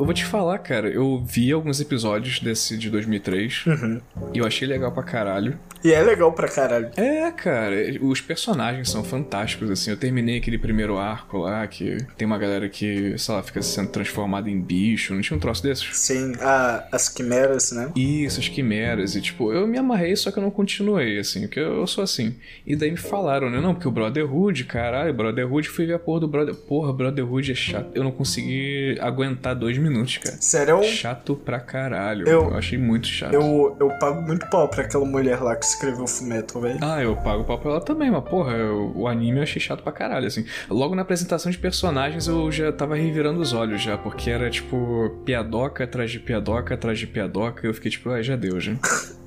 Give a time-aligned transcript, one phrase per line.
[0.00, 4.00] eu vou te falar, cara, eu vi alguns episódios desse de 2003 Uhum.
[4.34, 5.56] e eu achei legal pra caralho.
[5.82, 6.90] E é legal pra caralho.
[6.96, 9.90] É, cara, os personagens são fantásticos, assim.
[9.90, 13.88] Eu terminei aquele primeiro arco lá, que tem uma galera que, sei lá, fica sendo
[13.90, 15.14] transformada em bicho.
[15.14, 15.96] Não tinha um troço desses?
[15.96, 17.90] Sim, a, as quimeras, né?
[17.96, 19.14] Isso, as quimeras.
[19.14, 22.04] E, tipo, eu me amarrei, só que eu não continuei, assim, porque eu, eu sou
[22.04, 22.34] assim.
[22.66, 23.60] E daí me falaram, né?
[23.60, 26.54] Não, porque o Brotherhood, caralho, Brotherhood, fui ver a porra do Brother.
[26.54, 27.90] Porra, Brotherhood é chato.
[27.94, 30.36] Eu não consegui aguentar dois minutos, cara.
[30.40, 32.28] Sério, Chato pra caralho.
[32.28, 33.32] Eu- Eu, achei muito chato.
[33.34, 36.78] eu, eu pago muito pau pra aquela mulher lá que escreveu Fullmetal, velho.
[36.82, 39.82] Ah, eu pago pau pra ela também, mas porra, eu- o anime eu achei chato
[39.82, 40.44] pra caralho, assim.
[40.68, 45.10] Logo na apresentação de personagens eu já tava revirando os olhos já, porque era tipo
[45.24, 48.72] piadoca atrás de piadoca atrás de piadoca, e eu fiquei tipo, ah, já deu, já.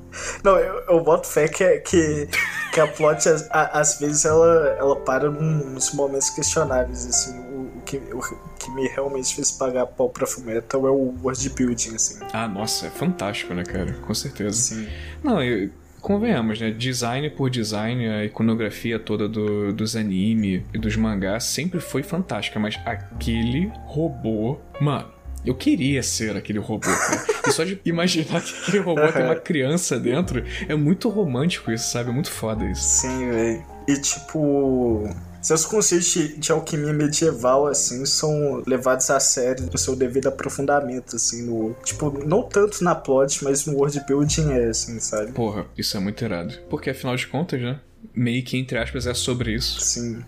[0.43, 2.27] Não, eu, eu boto fé que, que,
[2.71, 7.39] que a plot, às, vezes, ela, ela para nos momentos questionáveis, assim.
[7.39, 8.19] O, o que, o
[8.59, 12.19] que me realmente fez pagar pau pra Fullmetal é o world building, assim.
[12.31, 13.93] Ah, nossa, é fantástico, né, cara?
[14.05, 14.55] Com certeza.
[14.55, 14.87] Sim.
[15.23, 15.71] Não, eu,
[16.03, 16.69] convenhamos, né?
[16.69, 22.59] Design por design, a iconografia toda do, dos anime e dos mangás sempre foi fantástica,
[22.59, 25.11] mas aquele robô, mano.
[25.45, 27.25] Eu queria ser aquele robô, cara.
[27.47, 31.89] E só de imaginar que aquele robô tem uma criança dentro, é muito romântico isso,
[31.89, 32.11] sabe?
[32.11, 33.01] É muito foda isso.
[33.01, 33.65] Sim, velho.
[33.87, 35.03] E tipo.
[35.43, 41.17] Seus conceitos de, de alquimia medieval, assim, são levados a sério no seu devido aprofundamento,
[41.17, 41.75] assim, no.
[41.83, 45.33] Tipo, não tanto na plot, mas no world building é, assim, sabe?
[45.33, 46.57] Porra, isso é muito irado.
[46.69, 47.77] Porque afinal de contas, né?
[48.15, 49.81] Meio que, entre aspas, é sobre isso.
[49.81, 50.23] Sim.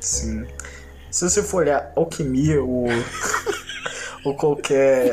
[0.00, 0.44] Sim.
[1.12, 2.88] Se você for olhar alquimia ou,
[4.24, 5.12] ou qualquer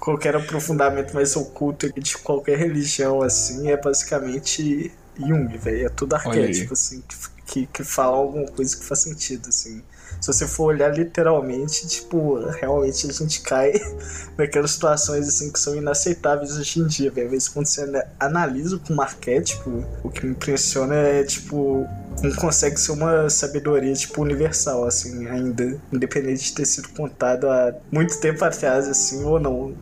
[0.00, 5.86] qualquer aprofundamento mais oculto de qualquer religião, assim, é basicamente Jung, velho.
[5.86, 7.16] É tudo arquétipo, assim, que,
[7.52, 9.82] que, que fala alguma coisa que faz sentido, assim.
[10.20, 13.72] Se você for olhar literalmente, tipo, realmente a gente cai
[14.38, 17.26] naquelas situações, assim, que são inaceitáveis hoje em dia, velho.
[17.26, 21.84] Às vezes quando você ana- analisa como arquétipo, o que me impressiona é, tipo,
[22.20, 25.76] como consegue ser uma sabedoria, tipo, universal, assim, ainda.
[25.92, 29.74] Independente de ter sido contado há muito tempo atrás, assim, ou não.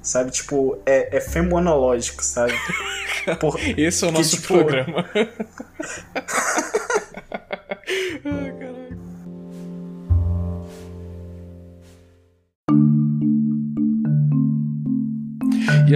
[0.00, 2.52] Sabe, tipo, é, é femonológico, sabe?
[3.40, 5.04] Por- Esse é o Que, nosso tipo, programa.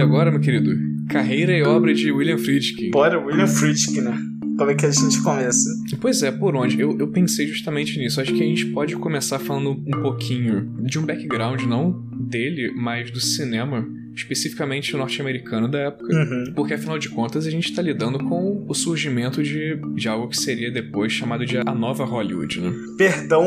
[0.03, 0.71] agora, meu querido,
[1.09, 2.91] carreira e obra de William Friedkin.
[2.91, 4.17] Bora, William Friedkin, né?
[4.57, 5.69] Como é que a gente começa?
[5.99, 6.79] Pois é, por onde?
[6.79, 8.21] Eu, eu pensei justamente nisso.
[8.21, 13.09] Acho que a gente pode começar falando um pouquinho de um background, não dele, mas
[13.09, 16.15] do cinema, especificamente norte-americano da época.
[16.15, 16.53] Uhum.
[16.55, 20.37] Porque afinal de contas a gente está lidando com o surgimento de, de algo que
[20.37, 22.71] seria depois chamado de a nova Hollywood, né?
[22.97, 23.45] Perdão.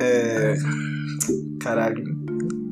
[0.00, 0.54] É.
[1.60, 2.13] Caralho.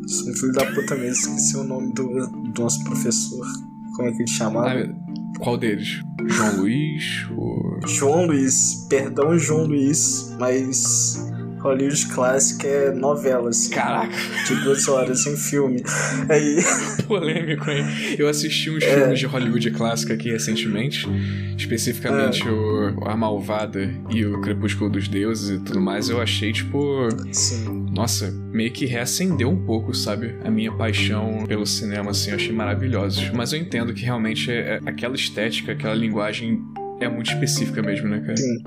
[0.06, 3.46] Sou um filho da puta mesmo, esqueci o nome do, do nosso professor.
[3.94, 4.68] Como é que ele chamava?
[4.68, 6.02] Ah, qual deles?
[6.26, 7.28] João Luiz?
[7.36, 7.80] O...
[7.86, 8.86] João Luiz.
[8.88, 11.30] Perdão, João Luiz, mas.
[11.62, 13.70] Hollywood Classic é novela, assim.
[13.70, 14.12] Caraca,
[14.48, 15.82] De duas horas em filme.
[16.28, 16.56] Aí.
[17.06, 17.84] polêmico, hein?
[18.18, 18.94] Eu assisti uns É.
[18.98, 21.06] filmes de Hollywood clássica aqui recentemente,
[21.56, 22.50] especificamente É.
[22.50, 26.08] o A Malvada e o Crepúsculo dos Deuses e tudo mais.
[26.08, 27.86] Eu achei, tipo, Sim.
[27.94, 30.34] nossa, meio que reacendeu um pouco, sabe?
[30.44, 33.30] A minha paixão pelo cinema, assim, eu achei maravilhosos.
[33.30, 36.62] Mas eu entendo que realmente é, é aquela estética, aquela linguagem
[37.02, 38.36] é muito específica mesmo, né, cara?
[38.36, 38.58] Sim.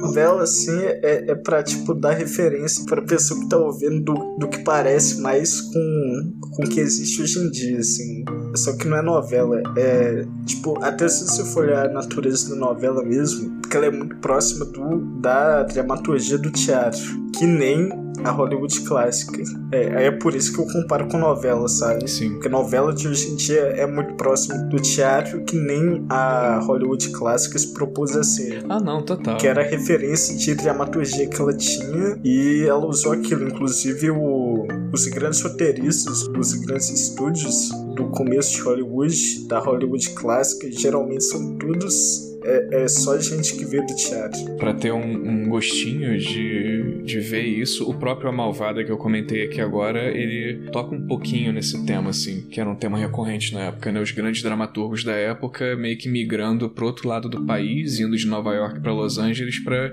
[0.00, 4.48] Novela, assim, é, é pra, tipo, dar referência pra pessoa que tá ouvindo do, do
[4.48, 8.24] que parece mais com, com o que existe hoje em dia, assim.
[8.56, 12.56] Só que não é novela, é, tipo, até se você for olhar a natureza da
[12.56, 17.00] novela mesmo, porque ela é muito próxima do, da dramaturgia do teatro,
[17.38, 19.42] que nem a Hollywood clássica.
[19.72, 22.08] É, é por isso que eu comparo com novela, sabe?
[22.08, 22.34] Sim.
[22.34, 27.10] Porque novela de hoje em dia é muito próximo do teatro que nem a Hollywood
[27.10, 28.64] clássica se propôs a ser.
[28.68, 29.36] Ah, não, total.
[29.38, 33.48] Que era a referência de dramaturgia que ela tinha e ela usou aquilo.
[33.48, 40.70] Inclusive, o- os grandes roteiristas dos grandes estúdios do começo de Hollywood, da Hollywood clássica,
[40.70, 42.30] geralmente são todos.
[42.44, 44.40] É, é só gente que veio do teatro.
[44.58, 44.98] Pra ter um,
[45.44, 46.71] um gostinho de,
[47.04, 51.06] de ver isso, o próprio A Malvada que eu comentei aqui agora, ele toca um
[51.06, 54.00] pouquinho nesse tema, assim, que era um tema recorrente na época, né?
[54.00, 58.26] Os grandes dramaturgos da época meio que migrando pro outro lado do país, indo de
[58.26, 59.92] Nova York pra Los Angeles pra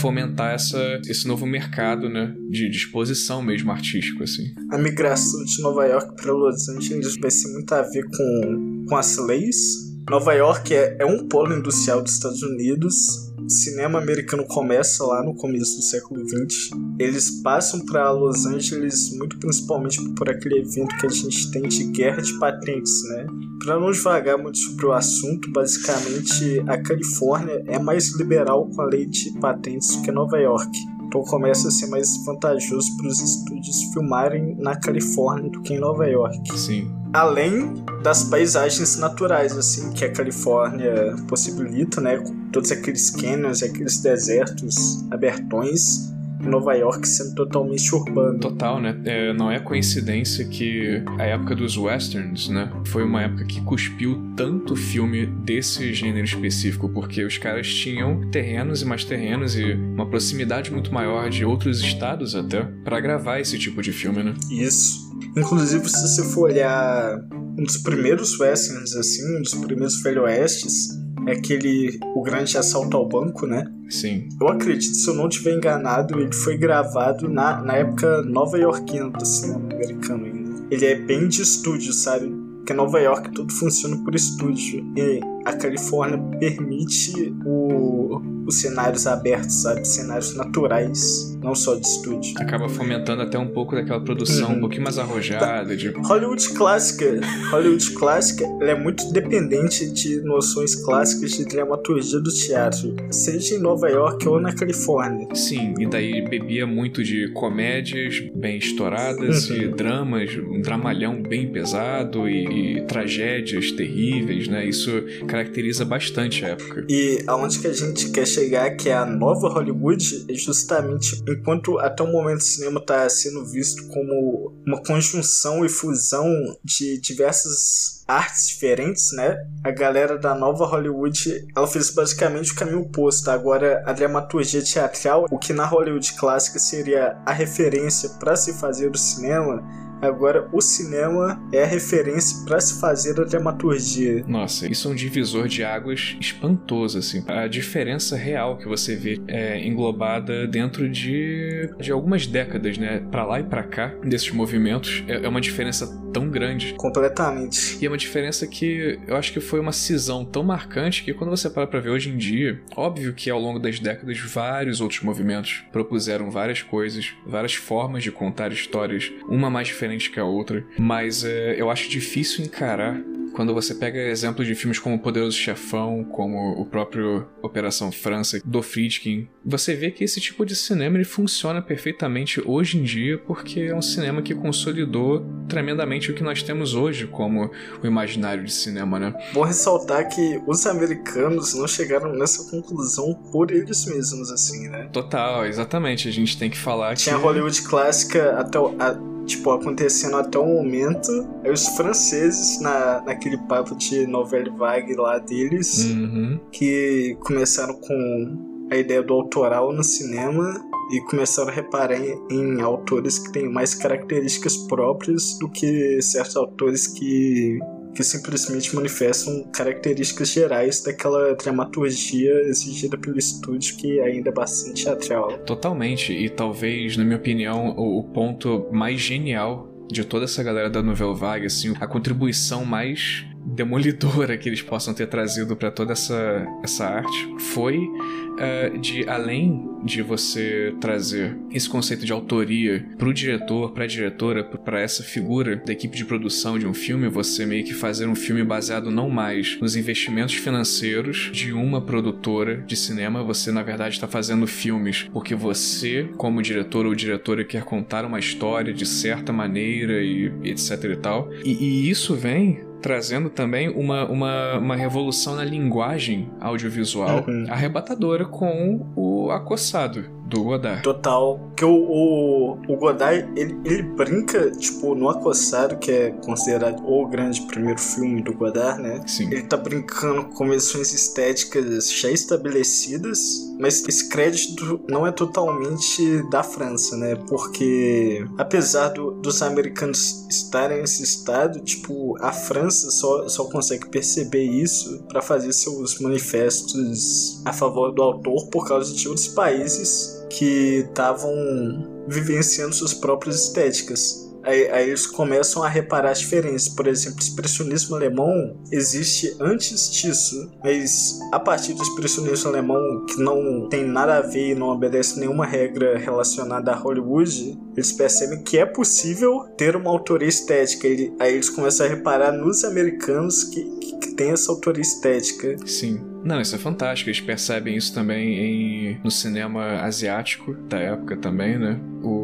[0.00, 2.34] fomentar essa, esse novo mercado, né?
[2.50, 4.54] De disposição mesmo artístico, assim.
[4.70, 8.96] A migração de Nova York para Los Angeles vai ter muito a ver com, com
[8.96, 9.93] as leis.
[10.08, 15.22] Nova York é, é um polo industrial dos Estados Unidos o cinema americano começa lá
[15.22, 16.70] no começo do século XX.
[16.98, 21.84] Eles passam para Los Angeles muito principalmente por aquele evento que a gente tem de
[21.84, 23.26] guerra de patentes, né?
[23.62, 28.86] Para não devagar muito sobre o assunto, basicamente a Califórnia é mais liberal com a
[28.86, 30.70] lei de patentes do que Nova York.
[31.06, 35.78] Então começa a ser mais vantajoso para os estúdios filmarem na Califórnia do que em
[35.78, 36.58] Nova York.
[36.58, 37.03] Sim.
[37.14, 42.22] Além das paisagens naturais, assim, que a Califórnia possibilita, né?
[42.52, 46.12] Todos aqueles canyons, aqueles desertos abertões
[46.48, 48.38] Nova York sendo totalmente urbano.
[48.38, 49.00] Total, né?
[49.04, 52.70] É, não é coincidência que a época dos westerns, né?
[52.86, 58.82] Foi uma época que cuspiu tanto filme desse gênero específico, porque os caras tinham terrenos
[58.82, 63.58] e mais terrenos e uma proximidade muito maior de outros estados até para gravar esse
[63.58, 64.34] tipo de filme, né?
[64.50, 65.13] Isso.
[65.36, 67.18] Inclusive, se você for olhar
[67.58, 72.96] um dos primeiros westerns, assim, um dos primeiros velho oestes, é aquele o grande assalto
[72.96, 73.64] ao banco, né?
[73.88, 74.28] Sim.
[74.40, 79.10] Eu acredito, se eu não estiver enganado, ele foi gravado na, na época nova iorquina
[79.10, 80.66] do cinema americano ainda.
[80.70, 82.28] Ele é bem de estúdio, sabe?
[82.56, 84.84] Porque Nova York tudo funciona por estúdio.
[84.96, 89.86] E a Califórnia permite o, os cenários abertos, sabe?
[89.86, 92.34] Cenários naturais, não só de estúdio.
[92.38, 94.56] Acaba fomentando até um pouco daquela produção uhum.
[94.56, 95.76] um pouquinho mais arrojada.
[95.76, 95.88] De...
[95.88, 97.20] Hollywood clássica.
[97.50, 103.58] Hollywood clássica ela é muito dependente de noções clássicas de dramaturgia do teatro, seja em
[103.58, 105.28] Nova York ou na Califórnia.
[105.34, 109.56] Sim, e daí bebia muito de comédias bem estouradas uhum.
[109.56, 114.66] e dramas, um dramalhão bem pesado e, e tragédias terríveis, né?
[114.66, 114.90] Isso
[115.26, 116.86] caracteriza bastante a época.
[116.88, 121.78] E aonde que a gente quer chegar, que é a nova Hollywood, é justamente enquanto
[121.78, 126.26] até o momento o cinema está sendo visto como uma conjunção e fusão
[126.62, 129.36] de diversas artes diferentes, né?
[129.62, 133.30] A galera da nova Hollywood, ela fez basicamente o caminho oposto.
[133.30, 138.90] Agora, a dramaturgia teatral, o que na Hollywood clássica seria a referência para se fazer
[138.90, 139.62] o cinema,
[140.04, 144.24] Agora, o cinema é a referência para se fazer a dramaturgia.
[144.26, 147.24] Nossa, isso é um divisor de águas espantoso, assim.
[147.26, 153.00] A diferença real que você vê é englobada dentro de, de algumas décadas, né?
[153.10, 156.74] Para lá e para cá, desses movimentos, é, é uma diferença tão grande.
[156.74, 157.76] Completamente.
[157.80, 161.30] E é uma diferença que eu acho que foi uma cisão tão marcante que quando
[161.30, 165.02] você para pra ver hoje em dia, óbvio que ao longo das décadas vários outros
[165.02, 170.24] movimentos propuseram várias coisas, várias formas de contar histórias, uma mais diferente diferente que a
[170.24, 173.00] outra, mas é, eu acho difícil encarar
[173.34, 178.62] quando você pega exemplos de filmes como Poderoso Chefão, como o próprio Operação França, do
[178.62, 183.60] Friedkin, você vê que esse tipo de cinema ele funciona perfeitamente hoje em dia porque
[183.60, 187.50] é um cinema que consolidou tremendamente o que nós temos hoje como
[187.82, 189.12] o imaginário de cinema, né?
[189.32, 194.88] Bom ressaltar que os americanos não chegaram nessa conclusão por eles mesmos, assim, né?
[194.92, 196.08] Total, exatamente.
[196.08, 197.22] A gente tem que falar Tinha que...
[197.22, 198.76] Hollywood clássica até o...
[198.78, 201.10] A tipo, acontecendo até o momento.
[201.42, 206.38] Aí os franceses, na, naquele papo de novela vague lá deles, uhum.
[206.50, 212.60] que começaram com a ideia do autoral no cinema e começaram a reparar em, em,
[212.60, 217.58] autores que têm mais características próprias do que certos autores que
[217.94, 225.38] que simplesmente manifestam características gerais daquela dramaturgia exigida pelo estúdio que ainda é bastante teatral.
[225.38, 230.70] Totalmente, e talvez, na minha opinião, o, o ponto mais genial de toda essa galera
[230.70, 235.92] da Novel Vague, assim, a contribuição mais demolidora que eles possam ter trazido para toda
[235.92, 243.12] essa, essa arte foi uh, de além de você trazer esse conceito de autoria pro
[243.12, 247.64] diretor, pra diretora, para essa figura da equipe de produção de um filme, você meio
[247.64, 253.22] que fazer um filme baseado não mais nos investimentos financeiros de uma produtora de cinema,
[253.22, 258.18] você na verdade está fazendo filmes porque você, como diretor ou diretora, quer contar uma
[258.18, 261.30] história de certa maneira e etc e tal.
[261.44, 267.46] E, e isso vem trazendo também uma, uma, uma revolução na linguagem audiovisual uhum.
[267.48, 270.82] arrebatadora com o acossado do Godard.
[270.82, 271.40] Total.
[271.56, 277.06] Que o, o, o Godard, ele, ele brinca, tipo, no Acossado, que é considerado o
[277.06, 279.02] grande primeiro filme do Godard, né?
[279.06, 279.30] Sim.
[279.30, 283.18] Ele tá brincando com convenções estéticas já estabelecidas,
[283.58, 287.16] mas esse crédito não é totalmente da França, né?
[287.28, 294.44] Porque, apesar do, dos americanos estarem nesse estado, tipo, a França só, só consegue perceber
[294.44, 300.84] isso para fazer seus manifestos a favor do autor por causa de outros países que
[300.88, 304.22] estavam vivenciando suas próprias estéticas.
[304.42, 306.68] aí, aí, eles começam a reparar as diferenças.
[306.68, 313.18] Por exemplo, o expressionismo alemão existe antes disso, mas a partir do expressionismo alemão, que
[313.22, 318.42] não tem nada a ver e não obedece nenhuma regra relacionada a Hollywood, eles percebem
[318.42, 320.88] que é possível ter uma autoria estética.
[321.20, 325.56] Aí eles começam a reparar nos americanos que, que, que tem essa autoria estética.
[325.64, 326.13] Sim.
[326.24, 327.10] Não, isso é fantástico.
[327.10, 331.78] Eles percebem isso também em, no cinema asiático da época também, né?
[332.02, 332.23] O,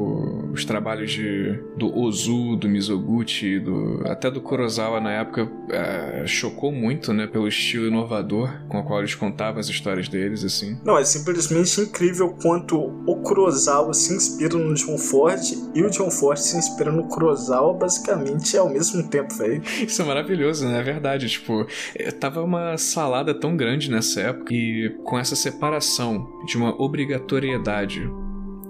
[0.52, 6.72] os trabalhos de, do Ozu, do Mizoguchi, do, até do Kurosawa na época é, chocou
[6.72, 7.26] muito, né?
[7.26, 10.78] Pelo estilo inovador com o qual eles contavam as histórias deles, assim.
[10.84, 15.40] Não, é simplesmente incrível quanto o Kurosawa se inspira no John Ford
[15.74, 19.62] e o John Ford se inspira no Kurosawa basicamente ao mesmo tempo, velho.
[19.86, 20.80] Isso é maravilhoso, né?
[20.80, 21.28] É verdade.
[21.28, 26.80] Tipo, é, tava uma salada tão grande nessa época e com essa separação de uma
[26.80, 28.10] obrigatoriedade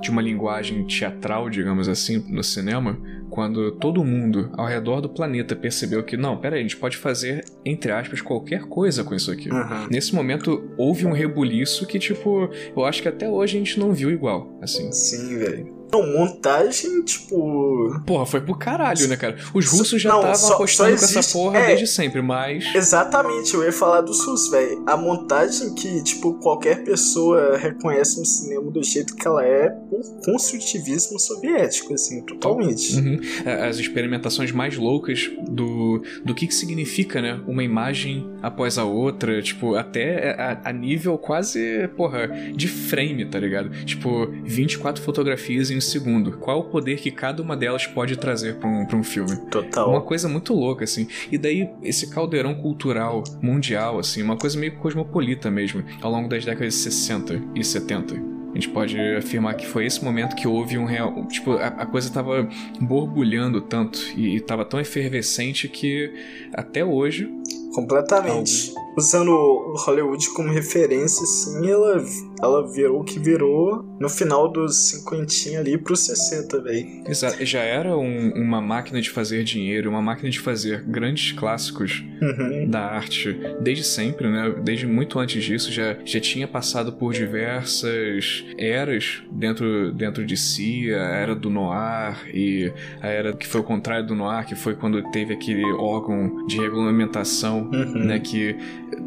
[0.00, 5.54] de uma linguagem teatral, digamos assim, no cinema, quando todo mundo ao redor do planeta
[5.54, 9.50] percebeu que, não, peraí, a gente pode fazer, entre aspas, qualquer coisa com isso aqui.
[9.50, 9.88] Uhum.
[9.90, 13.92] Nesse momento, houve um rebuliço que, tipo, eu acho que até hoje a gente não
[13.92, 14.90] viu igual, assim.
[14.92, 15.79] Sim, velho.
[15.92, 18.00] Não, montagem, tipo.
[18.06, 19.36] Porra, foi pro caralho, né, cara?
[19.52, 22.64] Os russos já estavam apostando com essa porra é, desde sempre, mas.
[22.74, 24.82] Exatamente, eu ia falar dos russos, velho.
[24.86, 30.00] A montagem que, tipo, qualquer pessoa reconhece no cinema do jeito que ela é por
[30.24, 32.96] construtivismo soviético, assim, totalmente.
[32.96, 33.20] Uhum.
[33.44, 37.40] É, as experimentações mais loucas do, do que, que significa, né?
[37.46, 43.38] Uma imagem após a outra, tipo, até a, a nível quase, porra, de frame, tá
[43.38, 43.70] ligado?
[43.84, 46.32] Tipo, 24 fotografias em um segundo.
[46.38, 49.36] Qual o poder que cada uma delas pode trazer pra um, pra um filme?
[49.50, 49.88] Total.
[49.88, 51.08] Uma coisa muito louca, assim.
[51.32, 56.44] E daí, esse caldeirão cultural mundial, assim, uma coisa meio cosmopolita mesmo, ao longo das
[56.44, 58.14] décadas de 60 e 70.
[58.50, 61.24] A gente pode afirmar que foi esse momento que houve um real.
[61.26, 62.48] Tipo, a, a coisa tava
[62.80, 66.12] borbulhando tanto e, e tava tão efervescente que
[66.52, 67.32] até hoje.
[67.72, 72.04] Completamente usando Hollywood como referência, assim, ela,
[72.40, 76.86] ela virou o que virou no final dos 50 ali pros 60, velho.
[77.06, 82.04] Exato, já era um, uma máquina de fazer dinheiro, uma máquina de fazer grandes clássicos
[82.20, 82.68] uhum.
[82.68, 84.54] da arte desde sempre, né?
[84.62, 90.92] Desde muito antes disso, já, já tinha passado por diversas eras dentro, dentro de si,
[90.92, 94.74] a era do noir e a era que foi o contrário do noir, que foi
[94.74, 98.04] quando teve aquele órgão de regulamentação, uhum.
[98.04, 98.18] né?
[98.18, 98.56] Que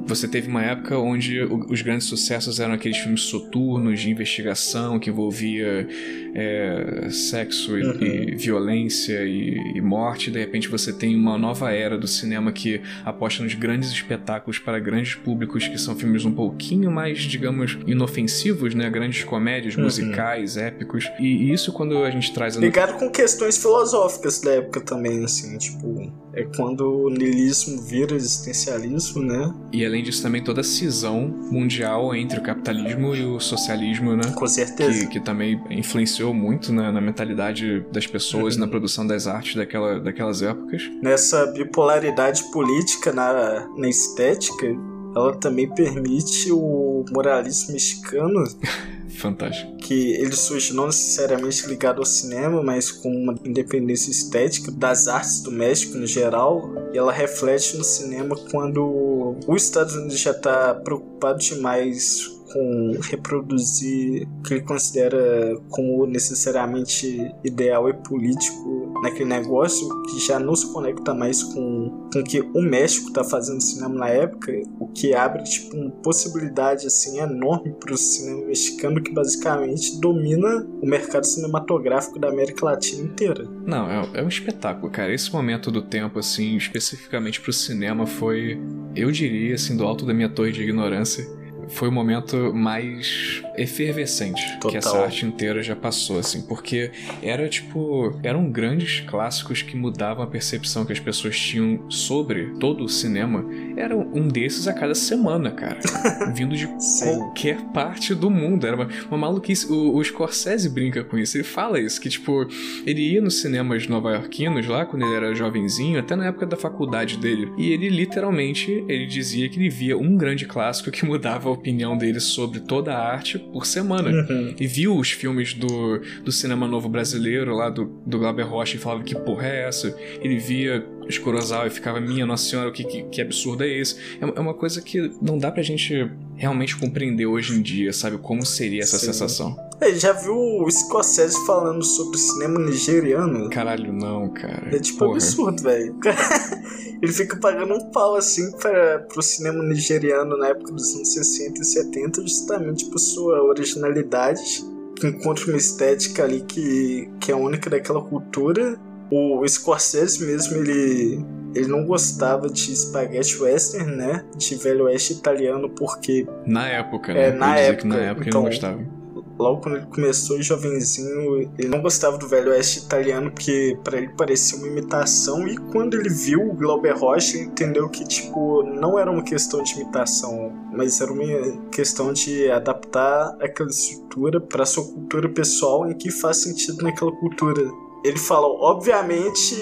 [0.05, 5.09] você teve uma época onde os grandes sucessos eram aqueles filmes soturnos de investigação que
[5.09, 5.87] envolvia
[6.35, 8.03] é, sexo e, uhum.
[8.03, 10.31] e violência e, e, morte.
[10.31, 14.79] De repente você tem uma nova era do cinema que aposta nos grandes espetáculos para
[14.79, 18.89] grandes públicos, que são filmes um pouquinho mais, digamos, inofensivos, né?
[18.89, 19.83] Grandes comédias, uhum.
[19.83, 21.09] musicais, épicos.
[21.19, 22.55] E isso quando a gente traz...
[22.55, 26.23] Ligado com questões filosóficas da época também, assim, tipo...
[26.33, 29.53] É quando o niilismo vira existencialismo, né?
[29.71, 34.33] E além disso também toda a cisão mundial entre o capitalismo e o socialismo, né?
[34.35, 35.05] Com certeza.
[35.05, 38.61] Que, que também influenciou muito na, na mentalidade das pessoas uhum.
[38.61, 40.81] e na produção das artes daquela, daquelas épocas.
[41.01, 44.67] Nessa bipolaridade política na, na estética,
[45.15, 48.43] ela também permite o moralismo mexicano
[49.13, 49.77] Fantástico.
[49.77, 55.41] Que ele surge não necessariamente ligado ao cinema, mas com uma independência estética das artes
[55.41, 56.74] do México no geral.
[56.93, 64.27] E ela reflete no cinema quando os Estados Unidos já está preocupado demais com reproduzir
[64.39, 70.72] o que ele considera como necessariamente ideal e político naquele negócio que já não se
[70.72, 75.13] conecta mais com, com o que o México está fazendo cinema na época, o que
[75.13, 81.25] abre tipo uma possibilidade assim enorme para o cinema mexicano que basicamente domina o mercado
[81.25, 83.45] cinematográfico da América Latina inteira.
[83.65, 85.13] Não, é, é um espetáculo, cara.
[85.13, 88.62] Esse momento do tempo assim, especificamente para o cinema foi,
[88.95, 91.25] eu diria assim, do alto da minha torre de ignorância,
[91.70, 94.72] foi o momento mais efervescente Total.
[94.72, 96.91] que essa arte inteira já passou, assim, porque
[97.22, 102.84] era tipo, eram grandes clássicos que mudavam a percepção que as pessoas tinham sobre todo
[102.84, 103.46] o cinema.
[103.75, 105.79] Era um desses a cada semana, cara,
[106.34, 106.67] vindo de
[107.01, 108.65] qualquer parte do mundo.
[108.65, 109.72] Era uma, uma maluquice.
[109.72, 112.48] O, o Scorsese brinca com isso, ele fala isso, que tipo,
[112.86, 117.17] ele ia nos cinemas nova-iorquinos lá quando ele era jovenzinho, até na época da faculdade
[117.17, 121.98] dele, e ele literalmente, ele dizia que ele via um grande clássico que mudava opinião
[121.98, 124.10] dele sobre toda a arte por semana.
[124.10, 124.55] Uhum.
[124.60, 128.79] E viu os filmes do, do cinema novo brasileiro, lá do, do Glauber Rocha, e
[128.79, 129.95] falava que porra é essa?
[130.22, 133.98] Ele via os Kurosawa e ficava, minha nossa senhora, que, que, que absurdo é esse?
[134.22, 138.17] É, é, uma coisa que não dá pra gente realmente compreender hoje em dia, sabe?
[138.17, 139.07] Como seria essa Sim.
[139.07, 139.57] sensação.
[139.83, 143.49] É, já viu o Scorsese falando sobre cinema nigeriano?
[143.49, 144.69] Caralho, não, cara.
[144.73, 145.13] É tipo Porra.
[145.13, 145.95] absurdo, velho.
[147.01, 151.59] Ele fica pagando um pau assim para pro cinema nigeriano na época dos anos 60
[151.59, 154.63] e 70, justamente por sua originalidade,
[154.97, 158.79] que encontra uma estética ali que, que é única daquela cultura.
[159.11, 161.23] O Scorsese mesmo, ele,
[161.53, 164.23] ele não gostava de spaghetti western, né?
[164.37, 167.27] De velho oeste italiano, porque Na época, né?
[167.27, 169.02] É, na que na época, época então- ele não gostava.
[169.37, 174.09] Logo quando ele começou jovenzinho, ele não gostava do velho oeste italiano, porque pra ele
[174.09, 175.47] parecia uma imitação.
[175.47, 179.63] E quando ele viu o Glauber Rocha, ele entendeu que, tipo, não era uma questão
[179.63, 185.93] de imitação, mas era uma questão de adaptar aquela estrutura pra sua cultura pessoal em
[185.93, 187.63] que faz sentido naquela cultura.
[188.03, 189.55] Ele falou, obviamente,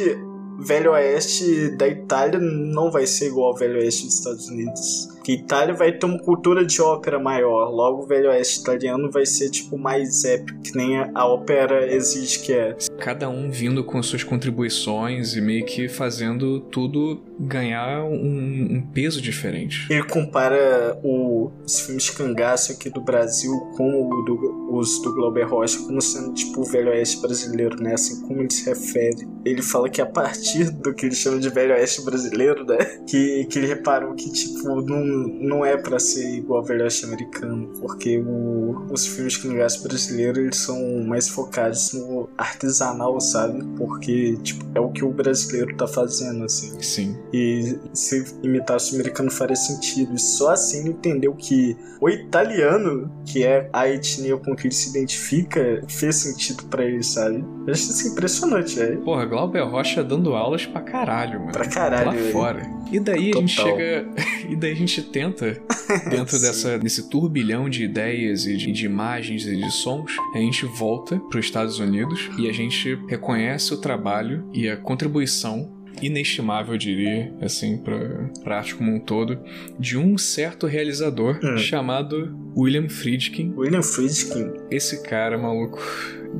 [0.59, 5.10] Velho Oeste da Itália não vai ser igual ao Velho Oeste dos Estados Unidos.
[5.21, 7.69] Porque Itália vai ter uma cultura de ópera maior.
[7.69, 12.39] Logo, o Velho Oeste italiano vai ser, tipo, mais épico, que nem a- ópera exige
[12.39, 12.75] que é.
[12.99, 19.21] Cada um vindo com suas contribuições e meio que fazendo tudo ganhar um, um peso
[19.21, 19.85] diferente.
[19.91, 25.13] Ele compara o- os filmes de cangaço aqui do Brasil com o do- os do
[25.13, 27.93] Glauber Rocha como sendo tipo o Velho Oeste brasileiro, né?
[27.93, 29.27] Assim como ele se refere.
[29.43, 32.77] Ele fala que a partir do que ele chama de Velho Oeste brasileiro, né?
[33.07, 37.05] Que, que ele reparou que tipo não, não é pra ser igual ao Velho Oeste
[37.05, 43.63] americano, porque o- os filmes de cangaço brasileiro eles são mais focados no artesanal, sabe?
[43.77, 46.79] Porque tipo é o que o brasileiro tá fazendo, assim.
[46.81, 47.17] Sim.
[47.33, 50.13] E se imitasse o americano faria sentido.
[50.15, 54.89] E só assim entendeu que o italiano, que é a etnia com que ele se
[54.89, 57.43] identifica, fez sentido pra ele, sabe?
[57.65, 59.01] Eu acho isso impressionante, velho.
[59.01, 61.51] Porra, Glauber Rocha dando aulas pra caralho, mano.
[61.51, 62.31] Pra caralho, Lá velho.
[62.31, 62.61] fora.
[62.91, 63.77] E daí a gente Total.
[63.77, 64.09] chega.
[64.51, 65.61] E daí a gente tenta,
[66.09, 70.65] dentro dessa, desse turbilhão de ideias e de, de imagens e de sons, a gente
[70.65, 76.77] volta pros Estados Unidos e a gente reconhece o trabalho e a contribuição inestimável, eu
[76.77, 79.39] diria, assim, pra, pra arte como um todo,
[79.79, 81.57] de um certo realizador Hum.
[81.57, 83.53] chamado William Friedkin.
[83.55, 84.51] William Friedkin.
[84.69, 85.79] Esse cara, maluco,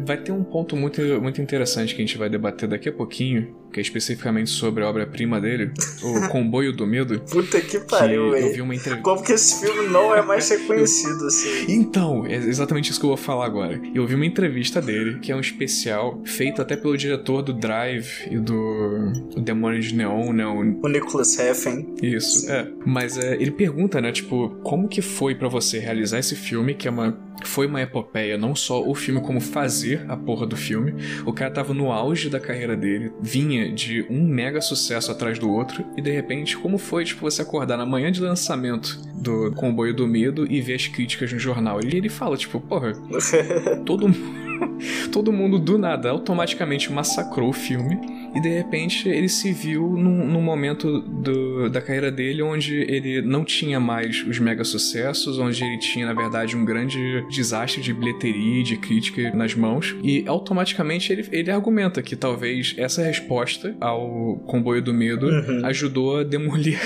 [0.05, 3.55] vai ter um ponto muito, muito interessante que a gente vai debater daqui a pouquinho,
[3.72, 5.72] que é especificamente sobre a obra-prima dele,
[6.03, 7.20] o Comboio do Medo.
[7.22, 8.53] Puta que pariu, eu velho.
[8.53, 9.03] vi uma entrevista.
[9.03, 11.66] Como que esse filme não é mais reconhecido, assim?
[11.70, 13.79] Então, é exatamente isso que eu vou falar agora.
[13.94, 18.27] Eu vi uma entrevista dele, que é um especial feito até pelo diretor do Drive
[18.29, 20.46] e do Demônio de Neon, né?
[20.46, 21.96] O O Nicholas Heffen.
[22.01, 22.68] Isso, é.
[22.86, 26.88] Mas é, ele pergunta, né, tipo, como que foi pra você realizar esse filme, que
[26.88, 27.18] é uma.
[27.44, 30.94] Foi uma epopeia, não só o filme, como fazer a porra do filme.
[31.25, 35.50] O cara tava no auge da carreira dele, vinha de um mega sucesso atrás do
[35.50, 39.94] outro, e de repente, como foi, tipo, você acordar na manhã de lançamento do Comboio
[39.94, 41.80] do Medo e ver as críticas no jornal?
[41.84, 42.94] E ele fala, tipo, porra,
[43.86, 44.51] todo mundo.
[45.12, 48.00] Todo mundo do nada automaticamente massacrou o filme
[48.35, 53.22] e de repente ele se viu num, num momento do- da carreira dele onde ele
[53.22, 57.94] não tinha mais os mega sucessos, onde ele tinha na verdade um grande desastre de
[57.94, 63.75] bilheteria e de crítica nas mãos e automaticamente ele, ele argumenta que talvez essa resposta
[63.79, 65.65] ao comboio do medo Uhum.
[65.65, 66.79] ajudou a demolir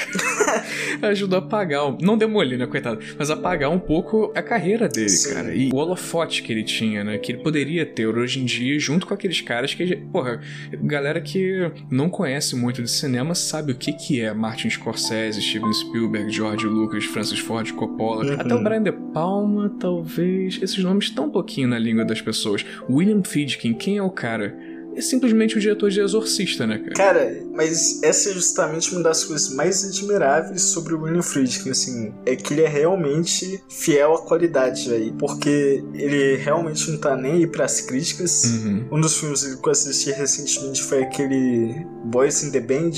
[1.02, 5.34] ajudou a apagar, não demolir, né, coitado, mas apagar um pouco a carreira dele, Sim.
[5.34, 5.56] cara.
[5.56, 9.06] E o holofote que ele tinha, né, que ele poderia ter hoje em dia, junto
[9.06, 10.40] com aqueles caras que, porra,
[10.82, 15.74] galera que não conhece muito de cinema sabe o que que é Martin Scorsese, Steven
[15.74, 18.40] Spielberg, George Lucas, Francis Ford Coppola, Uhum.
[18.40, 20.58] até o Brian De Palma, talvez.
[20.62, 22.66] Esses nomes estão um pouquinho na língua das pessoas.
[22.90, 24.58] William Friedkin, quem é o cara?
[24.96, 26.94] É simplesmente o diretor de Exorcista, né, cara?
[26.94, 32.14] Cara, mas essa é justamente uma das coisas mais admiráveis sobre o William Friedkin, assim,
[32.26, 37.34] é que ele é realmente fiel à qualidade, velho, porque ele realmente não tá nem
[37.34, 38.46] aí pras críticas.
[38.46, 38.88] Uhum.
[38.92, 42.92] Um dos filmes que eu assisti recentemente foi aquele Boys in the Band.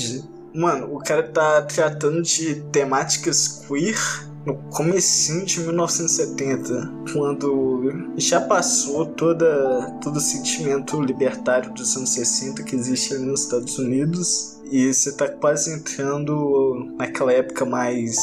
[0.54, 9.04] Mano, o cara tá tratando de temáticas queer no comecinho de 1970, quando já passou
[9.04, 14.92] toda, todo o sentimento libertário dos anos 60 que existe ali nos Estados Unidos e
[14.92, 18.16] você tá quase entrando naquela época mais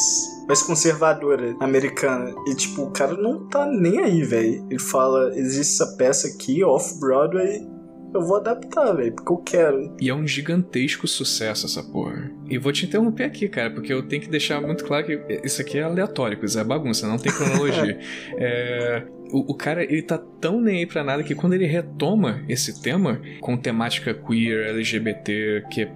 [0.48, 4.66] mais conservadora americana e tipo o cara não tá nem aí, velho.
[4.68, 7.75] Ele fala, existe essa peça aqui off Broadway
[8.16, 9.96] eu vou adaptar, velho, porque eu quero.
[10.00, 12.30] E é um gigantesco sucesso essa porra.
[12.48, 15.60] E vou te interromper aqui, cara, porque eu tenho que deixar muito claro que isso
[15.60, 17.98] aqui é aleatório, isso é bagunça, não tem cronologia.
[18.38, 19.02] É,
[19.32, 22.82] o, o cara, ele tá tão nem aí pra nada que quando ele retoma esse
[22.82, 25.88] tema, com temática queer, LGBT, Q+,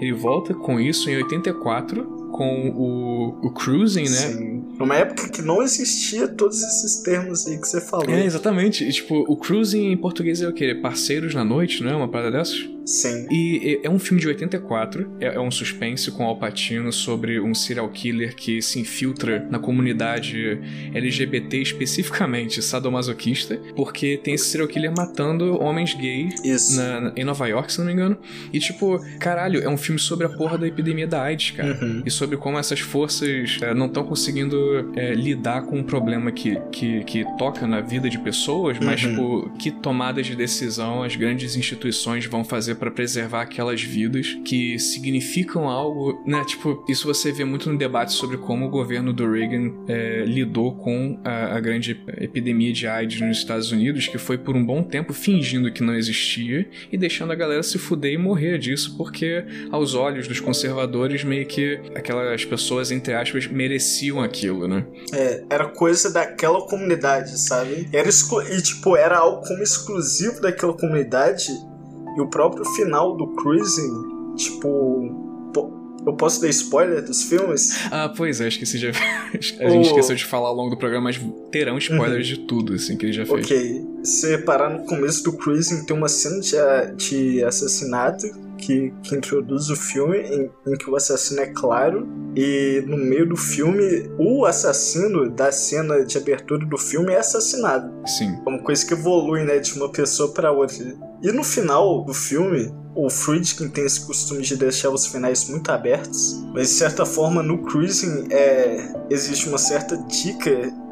[0.00, 4.08] ele volta com isso em 84, com o, o cruising, né?
[4.08, 4.64] Sim.
[4.78, 8.08] Numa época que não existia todos esses termos aí que você falou.
[8.08, 8.82] É, exatamente.
[8.82, 10.74] E, tipo, o cruising em português é o quê?
[10.74, 11.94] Parceiros na noite, não é?
[11.94, 12.66] Uma parada dessas?
[12.90, 13.26] Sim.
[13.30, 17.54] E é um filme de 84, é, é um suspense com Al Pacino sobre um
[17.54, 20.58] serial killer que se infiltra na comunidade
[20.92, 27.72] LGBT, especificamente sadomasoquista, porque tem esse serial killer matando homens gays na, em Nova York,
[27.72, 28.18] se não me engano.
[28.52, 31.78] E tipo, caralho, é um filme sobre a porra da epidemia da AIDS, cara.
[31.80, 32.02] Uhum.
[32.04, 36.58] E sobre como essas forças é, não estão conseguindo é, lidar com um problema que,
[36.72, 39.10] que, que toca na vida de pessoas, mas, Uhum.
[39.10, 44.78] tipo, que tomadas de decisão as grandes instituições vão fazer para preservar aquelas vidas que
[44.78, 46.42] significam algo, né?
[46.46, 50.74] Tipo, isso você vê muito no debate sobre como o governo do Reagan é, lidou
[50.74, 54.82] com a, a grande epidemia de AIDS nos Estados Unidos, que foi por um bom
[54.82, 59.44] tempo fingindo que não existia e deixando a galera se fuder e morrer disso, porque
[59.70, 64.86] aos olhos dos conservadores, meio que aquelas pessoas, entre aspas, mereciam aquilo, né?
[65.12, 67.88] É, era coisa daquela comunidade, sabe?
[67.92, 71.48] Era e tipo, era algo como exclusivo daquela comunidade.
[72.16, 75.50] E o próprio final do Cruising, tipo.
[75.54, 77.86] po- Eu posso dar spoiler dos filmes?
[77.90, 78.88] Ah, pois é, esqueci de.
[79.60, 81.20] a gente O- esqueceu de falar ao longo do programa, mas
[81.52, 83.44] terão spoilers de tudo, assim, que ele já fez.
[83.44, 83.86] Ok.
[84.02, 88.26] Se parar no começo do Cruising, tem uma cena de, de assassinato
[88.60, 92.06] que, que introduz o filme, em, em que o assassino é claro.
[92.36, 97.92] E no meio do filme, o assassino da cena de abertura do filme é assassinado.
[98.06, 98.38] Sim.
[98.46, 100.76] É uma coisa que evolui, né, de uma pessoa pra outra.
[101.22, 105.70] E no final do filme, o Friedkin tem esse costume de deixar os finais muito
[105.70, 110.50] abertos, mas de certa forma no Cruising é, existe uma certa dica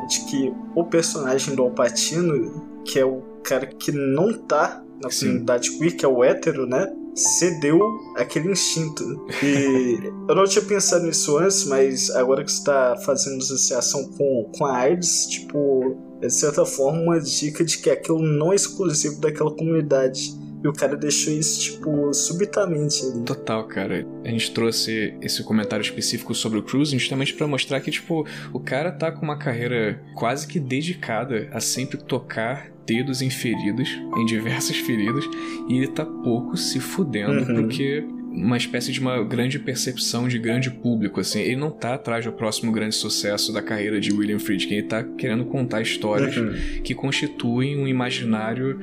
[0.08, 5.26] de que o personagem do Alpatino, que é o cara que não tá na Sim.
[5.26, 6.86] comunidade queer, que é o hétero, né?
[7.18, 7.80] Cedeu
[8.16, 9.26] aquele instinto.
[9.42, 14.50] E eu não tinha pensado nisso antes, mas agora que você tá fazendo associação com,
[14.56, 18.56] com a AIDS, tipo, é de certa forma uma dica de que aquilo não é
[18.56, 20.32] exclusivo daquela comunidade.
[20.62, 23.22] E o cara deixou isso, tipo, subitamente ali.
[23.22, 24.04] Total, cara.
[24.24, 28.58] A gente trouxe esse comentário específico sobre o Cruising justamente pra mostrar que, tipo, o
[28.58, 34.24] cara tá com uma carreira quase que dedicada a sempre tocar dedos em feridas, em
[34.26, 35.24] diversas feridas,
[35.68, 37.62] e ele tá pouco se fudendo Uhum.
[37.62, 41.40] porque uma espécie de uma grande percepção de grande público, assim.
[41.40, 45.02] Ele não tá atrás do próximo grande sucesso da carreira de William Friedkin, ele tá
[45.02, 46.54] querendo contar histórias Uhum.
[46.84, 48.78] que constituem um imaginário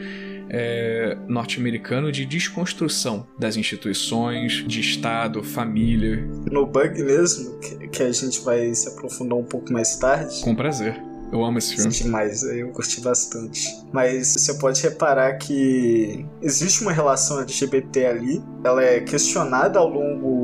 [0.50, 6.24] é, norte-americano de desconstrução das instituições, de Estado, família.
[6.52, 10.42] No bug mesmo, que, que a gente vai se aprofundar um pouco mais tarde.
[10.44, 10.96] Com prazer.
[11.36, 11.90] Eu amo esse filme.
[11.92, 13.68] Demais, eu curti bastante.
[13.92, 20.35] Mas você pode reparar que existe uma relação LGBT ali, ela é questionada ao longo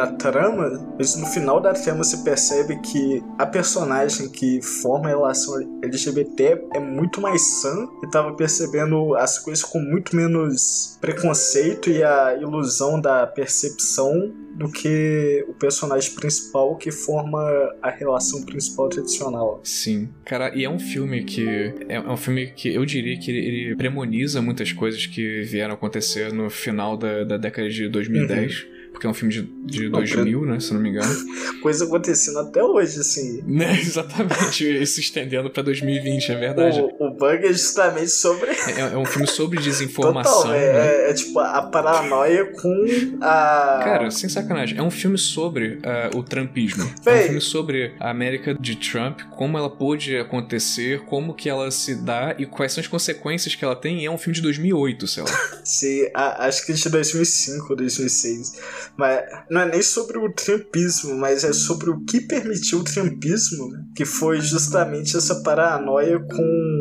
[0.00, 5.08] da trama, mas no final da trama você percebe que a personagem que forma a
[5.10, 11.90] relação LGBT é muito mais sã e tava percebendo as coisas com muito menos preconceito
[11.90, 17.40] e a ilusão da percepção do que o personagem principal que forma
[17.82, 19.60] a relação principal tradicional.
[19.62, 20.08] Sim.
[20.24, 21.46] Cara, e é um filme que.
[21.88, 25.74] É, é um filme que eu diria que ele, ele premoniza muitas coisas que vieram
[25.74, 28.79] acontecer no final da, da década de 2010.
[29.00, 30.60] Porque é um filme de, de Não, 2000, né?
[30.60, 31.08] Se não me engano.
[31.62, 33.42] Coisa acontecendo até hoje, assim.
[33.46, 33.72] né?
[33.80, 34.62] Exatamente.
[34.62, 36.80] E se estendendo pra 2020, é verdade.
[36.98, 38.50] O, o bug é justamente sobre.
[38.50, 40.42] É, é um filme sobre desinformação.
[40.42, 40.86] Total, é, né?
[41.06, 42.84] é, é tipo a paranoia com
[43.22, 43.80] a.
[43.82, 46.84] Cara, sem sacanagem, é um filme sobre ah, o trumpismo.
[47.06, 51.70] É um filme sobre a América de Trump, como ela pôde acontecer, como que ela
[51.70, 54.02] se dá e quais são as consequências que ela tem.
[54.02, 55.30] E é um filme de 2008, sei lá.
[55.64, 58.89] Se, a- acho que é de 2005 ou 2006.
[59.00, 63.70] Mas não é nem sobre o trumpismo, mas é sobre o que permitiu o trumpismo,
[63.96, 66.79] que foi justamente essa paranoia com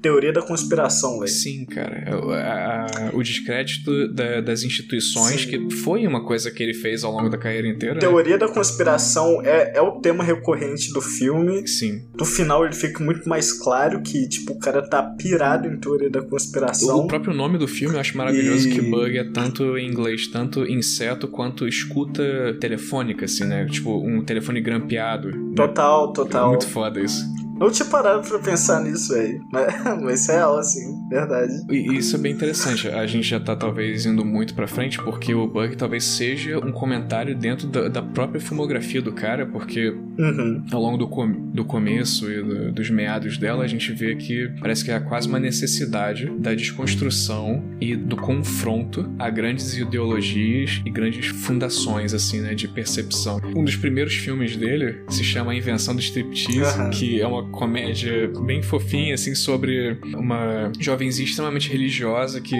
[0.00, 1.28] teoria da conspiração, velho.
[1.30, 2.18] Sim, cara.
[2.24, 5.48] O- a- o descrédito da- das instituições, Sim.
[5.68, 7.94] que foi uma coisa que ele fez ao longo da carreira inteira.
[7.94, 8.00] né?
[8.00, 11.66] Teoria da conspiração é, é o tema recorrente do filme.
[11.66, 12.02] Sim.
[12.18, 16.10] No final ele fica muito mais claro que, tipo, o cara tá pirado em teoria
[16.10, 16.98] da conspiração.
[17.00, 20.26] O próprio nome do filme eu acho maravilhoso E- que bug é tanto em inglês,
[20.28, 22.22] tanto inseto quanto escuta
[22.60, 23.66] telefônica, assim, né?
[23.66, 25.30] Tipo, um telefone grampeado.
[25.30, 25.52] né?
[25.56, 26.48] Total, É total.
[26.50, 27.24] muito foda isso.
[27.60, 29.40] Não tinha parado pra pensar nisso, velho.
[29.52, 31.52] Mas, mas é real, assim, verdade.
[31.70, 32.88] E isso é bem interessante.
[32.88, 36.72] A gente já tá talvez indo muito pra frente, porque o bug talvez seja um
[36.72, 40.64] comentário dentro da, da própria filmografia do cara, porque Uhum.
[40.72, 44.48] ao longo do, com- do começo e do- dos meados dela, a gente vê que
[44.60, 50.90] parece que há quase uma necessidade da desconstrução e do confronto a grandes ideologias e
[50.90, 53.40] grandes fundações, assim, né, de percepção.
[53.56, 56.90] Um dos primeiros filmes dele se chama A Invenção do Striptease, Aham.
[56.90, 62.56] que é uma comédia bem fofinha, assim, sobre uma jovenzinha extremamente religiosa que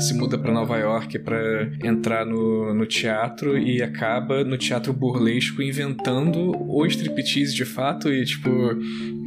[0.00, 1.38] se muda pra Nova York pra
[1.82, 8.24] entrar no, no teatro e acaba no teatro burlesco inventando o striptease de fato e,
[8.24, 8.50] tipo,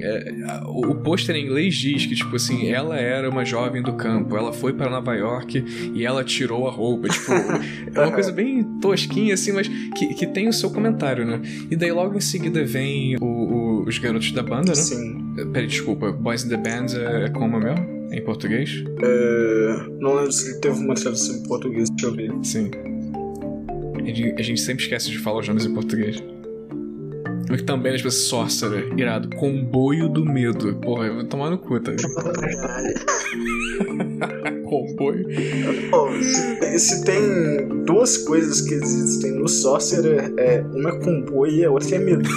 [0.01, 0.33] é,
[0.67, 4.53] o pôster em inglês diz que, tipo assim, ela era uma jovem do campo, ela
[4.53, 7.31] foi para Nova York e ela tirou a roupa, tipo,
[7.93, 11.41] é uma coisa bem tosquinha, assim, mas que, que tem o seu comentário, né?
[11.69, 13.58] E daí logo em seguida vem o- o-
[13.89, 14.75] os garotos da banda, né?
[14.75, 15.33] Sim.
[15.51, 17.99] Peraí, desculpa, Boys in the Band é, é como mesmo?
[18.11, 18.83] Em português?
[19.03, 22.31] É, não lembro se ele teve uma tradução em português, deixa eu ver.
[22.43, 22.71] Sim.
[24.37, 26.17] A gente, sempre esquece de falar os nomes em português.
[27.49, 29.29] Mas também, tipo, Sorcerer, irado.
[29.35, 30.75] Comboio do medo.
[30.75, 31.91] Porra, eu vou tomar no cu, tá?
[34.65, 35.25] Comboio.
[35.89, 41.51] Pô, se, tem- se tem duas coisas que existem no Sorcerer, é, uma é comboio
[41.53, 42.29] e a outra é medo.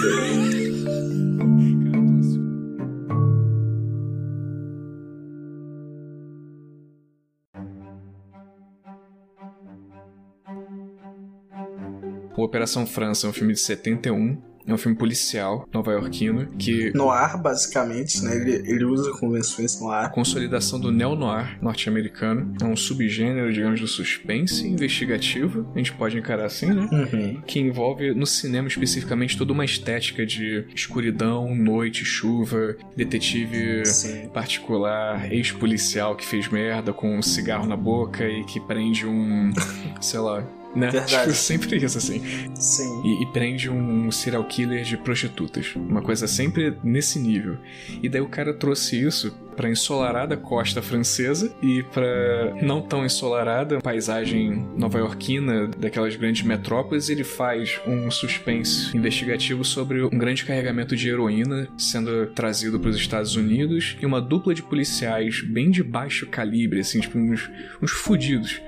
[12.43, 14.37] O Operação França é um filme de 71.
[14.67, 18.37] É um filme policial, nova-iorquino, que No ar, basicamente, né?
[18.37, 20.11] Ele, ele usa convenções no a ar.
[20.13, 25.69] consolidação do neo-noir norte-americano é um subgênero, digamos, do suspense investigativo.
[25.75, 26.89] A gente pode encarar assim, né?
[26.93, 27.43] Uhum.
[27.43, 34.29] que envolve no cinema especificamente toda uma estética de escuridão, noite, chuva, detetive Sim.
[34.29, 39.53] particular, ex-policial que fez merda com um cigarro na boca e que prende um,
[40.01, 40.91] sei lá, né?
[40.91, 41.13] Verdade.
[41.23, 42.23] Tipo, sempre isso assim.
[42.55, 43.03] Sim.
[43.05, 45.75] E, e prende um serial killer de prostitutas.
[45.77, 47.59] Uma coisa sempre nesse nível.
[48.03, 53.81] E daí o cara trouxe isso pra ensolarada costa francesa e pra não tão ensolarada
[53.81, 57.09] paisagem nova-iorquina daquelas grandes metrópoles.
[57.09, 62.97] Ele faz um suspense investigativo sobre um grande carregamento de heroína sendo trazido para os
[62.97, 67.91] Estados Unidos e uma dupla de policiais bem de baixo calibre, assim, tipo uns, uns
[67.91, 68.61] fudidos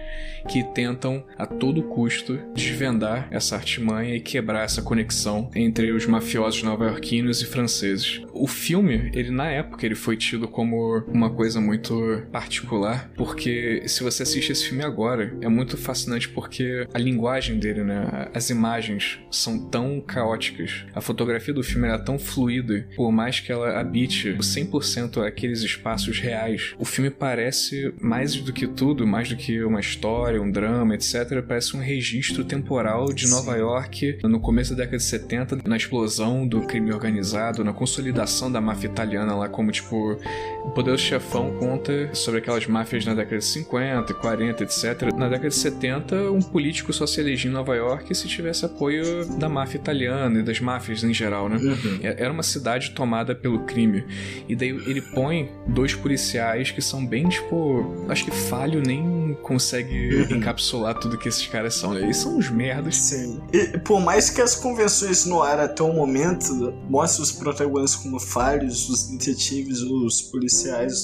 [0.48, 6.62] que tentam a todo custo desvendar essa artimanha e quebrar essa conexão entre os mafiosos
[6.62, 8.22] nova-iorquinos e franceses.
[8.32, 10.73] O filme, ele na época, ele foi tido como
[11.08, 16.86] uma coisa muito particular, porque se você assiste esse filme agora, é muito fascinante porque
[16.92, 22.18] a linguagem dele, né, as imagens são tão caóticas, a fotografia do filme era tão
[22.18, 28.52] fluida, por mais que ela habite 100% aqueles espaços reais, o filme parece mais do
[28.52, 31.42] que tudo, mais do que uma história, um drama, etc.
[31.46, 36.46] Parece um registro temporal de Nova York no começo da década de 70, na explosão
[36.46, 40.18] do crime organizado, na consolidação da máfia italiana lá, como tipo.
[40.64, 45.02] O Poderoso Chefão conta sobre aquelas máfias na década de 50, 40, etc.
[45.16, 49.24] Na década de 70, um político só se elegia em Nova York se tivesse apoio
[49.38, 51.58] da máfia italiana e das máfias em geral, né?
[51.58, 51.98] Uhum.
[52.02, 54.04] É- Era uma cidade tomada pelo crime.
[54.48, 58.04] E daí ele põe dois policiais que são bem, tipo.
[58.08, 60.36] Acho que falho nem consegue Uhum.
[60.38, 61.96] encapsular tudo que esses caras são.
[61.96, 62.96] Eles são uns merdas.
[62.96, 63.40] Sim.
[63.52, 68.18] E por mais que as convenções no ar até o momento mostrem os protagonistas como
[68.18, 70.53] falhos, os detetives, os policiais,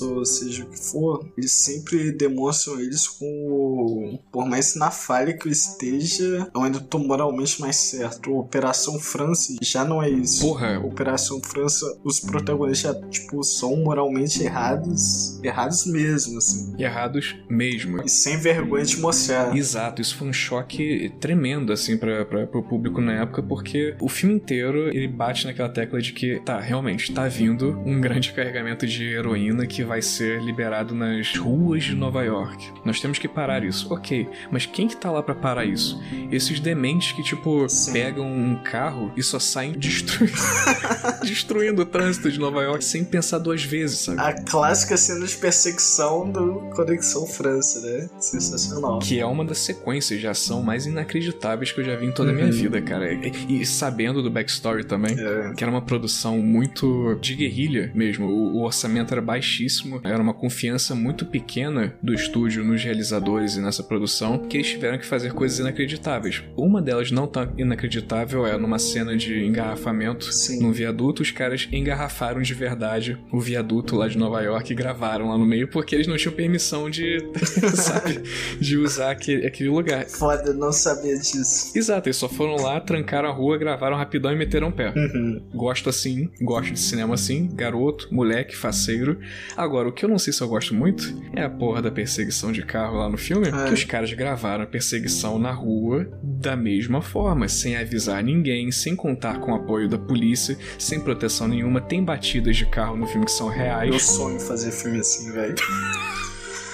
[0.02, 4.18] ou seja o que for, eles sempre demonstram eles como.
[4.30, 8.36] Por mais na falha que eu esteja, eu ainda tô moralmente mais certo.
[8.36, 10.40] Operação França já não é isso.
[10.46, 15.40] Porra, Operação França, os protagonistas já, tipo, são moralmente errados.
[15.42, 16.74] Errados mesmo, assim.
[16.78, 18.02] errados mesmo.
[18.04, 19.56] E sem vergonha de mostrar.
[19.56, 24.08] Exato, isso foi um choque tremendo, assim, pra, pra, pro público na época, porque o
[24.08, 28.86] filme inteiro ele bate naquela tecla de que, tá, realmente, tá vindo um grande carregamento
[28.86, 32.70] de heroína que vai ser liberado nas ruas de Nova York.
[32.84, 33.92] Nós temos que parar isso.
[33.92, 36.00] Ok, mas quem que tá lá pra parar isso?
[36.30, 37.92] Esses dementes que, tipo, Sim.
[37.92, 40.32] pegam um carro e só saem destruindo,
[41.24, 44.20] destruindo o trânsito de Nova York sem pensar duas vezes, sabe?
[44.20, 48.08] A clássica cena de perseguição do Conexão França, né?
[48.18, 48.98] Sensacional.
[48.98, 52.30] Que é uma das sequências de ação mais inacreditáveis que eu já vi em toda
[52.30, 52.52] a minha Uhum.
[52.52, 53.12] vida, cara.
[53.12, 55.52] E, e sabendo do backstory também, É.
[55.54, 58.26] que era uma produção muito de guerrilha mesmo.
[58.26, 63.60] O, o orçamento era baixíssimo, era uma confiança muito pequena do estúdio nos realizadores e
[63.60, 66.42] nessa produção, que eles tiveram que fazer coisas inacreditáveis.
[66.56, 70.60] Uma delas não tão inacreditável é numa cena de engarrafamento Sim.
[70.60, 75.28] num viaduto, os caras engarrafaram de verdade o viaduto lá de Nova York e gravaram
[75.28, 77.18] lá no meio porque eles não tinham permissão de,
[77.76, 78.20] sabe,
[78.60, 80.06] de usar aquele, aquele lugar.
[80.06, 81.70] Foda, não sabia disso.
[81.78, 84.92] Exato, eles só foram lá, trancaram a rua, gravaram rapidão e meteram o pé.
[84.96, 85.40] Uhum.
[85.54, 89.19] Gosto assim, gosto de cinema assim, garoto, moleque, faceiro.
[89.56, 91.04] Agora, o que eu não sei se eu gosto muito
[91.34, 93.64] é a porra da perseguição de carro lá no filme, É.
[93.66, 98.94] que os caras gravaram a perseguição na rua da mesma forma, sem avisar ninguém, sem
[98.96, 101.80] contar com o apoio da polícia, sem proteção nenhuma.
[101.80, 103.90] Tem batidas de carro no filme que são reais.
[103.90, 105.54] Meu sonho é fazer filme assim, velho.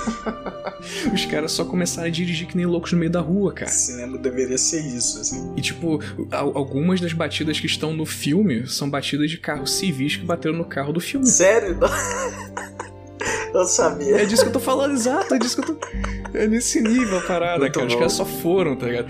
[1.12, 3.70] Os caras só começaram a dirigir que nem loucos no meio da rua, cara.
[3.70, 5.52] Cinema deveria ser isso, assim.
[5.56, 5.98] E, tipo,
[6.30, 10.56] al- algumas das batidas que estão no filme são batidas de carros civis que bateram
[10.56, 11.26] no carro do filme.
[11.26, 11.78] Sério?
[13.54, 14.16] Eu sabia.
[14.20, 15.86] É disso que eu tô falando, exato, é disso que eu tô.
[16.34, 17.86] É nesse nível a parada, Muito cara.
[17.86, 17.98] Os bom.
[18.00, 19.08] caras só foram, tá ligado?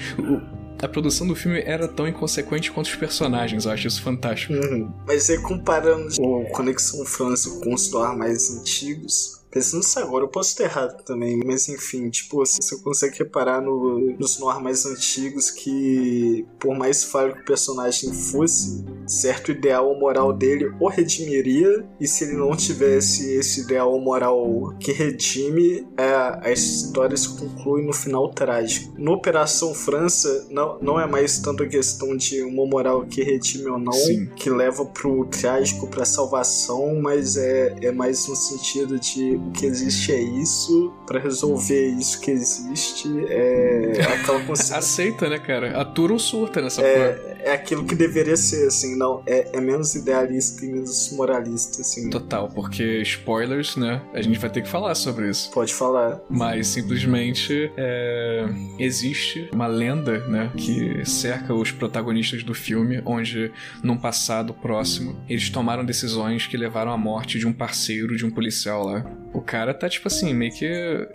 [0.80, 4.52] A produção do filme era tão inconsequente quanto os personagens, eu acho isso fantástico.
[4.52, 4.92] Uhum.
[5.06, 10.54] Mas aí comparando o Conexão França com os mais antigos, pensando nisso agora, eu posso
[10.54, 15.50] ter errado também, mas enfim, tipo, você você consegue reparar no, nos noir mais antigos
[15.50, 21.86] que, por mais falho que o personagem fosse, certo ideal ou moral dele o redimiria,
[21.98, 27.38] e se ele não tivesse esse ideal ou moral que redime, é, a história se
[27.38, 28.92] conclui no final trágico.
[28.98, 33.70] No Operação França, não, não é mais tanto a questão de uma moral que redime
[33.70, 34.26] ou não, Sim.
[34.36, 39.66] que leva pro trágico, pra salvação, mas é, é mais no sentido de o que
[39.66, 44.76] existe é isso, pra resolver isso que existe, é aquela consciência.
[44.76, 45.80] Aceita, né, cara?
[45.80, 47.35] Atura ou surta nessa porra.
[47.46, 49.22] É, aquilo que deveria ser, assim, não.
[49.26, 52.10] É, é menos idealista e menos moralista, assim.
[52.10, 54.02] Total, porque spoilers, né?
[54.12, 55.50] A gente vai ter que falar sobre isso.
[55.52, 56.20] Pode falar.
[56.28, 58.46] Mas simplesmente é,
[58.78, 65.48] existe uma lenda, né, que cerca os protagonistas do filme, onde num passado próximo eles
[65.50, 69.04] tomaram decisões que levaram à morte de um parceiro de um policial lá.
[69.32, 70.64] O cara tá tipo assim, meio que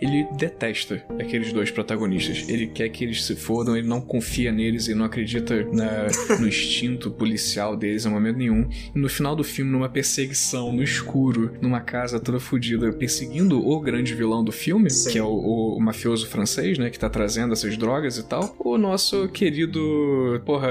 [0.00, 2.48] ele detesta aqueles dois protagonistas.
[2.48, 6.06] Ele quer que eles se fodam, ele não confia neles e não acredita na-
[6.40, 8.68] no instinto policial deles em momento nenhum.
[8.94, 13.80] E no final do filme, numa perseguição no escuro, numa casa toda fodida, perseguindo o
[13.80, 15.10] grande vilão do filme, Sim.
[15.10, 18.54] que é o, o- o mafioso francês, né, que tá trazendo essas drogas e tal,
[18.58, 20.70] o nosso querido, porra,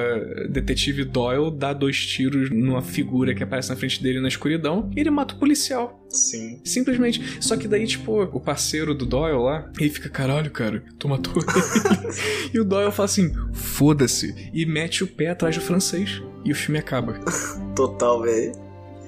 [0.50, 5.00] detetive Doyle dá dois tiros numa figura que aparece na frente dele na escuridão e
[5.00, 6.01] ele mata o policial.
[6.12, 6.60] Sim.
[6.64, 7.38] Simplesmente.
[7.42, 11.34] Só que daí, tipo, o parceiro do Doyle lá, ele fica, caralho, cara, tu matou
[11.36, 12.52] ele.
[12.54, 14.52] e o Doyle fala assim, foda-se.
[14.54, 16.22] E mete o pé atrás do francês.
[16.44, 17.14] E o filme acaba.
[17.76, 18.52] Total, velho.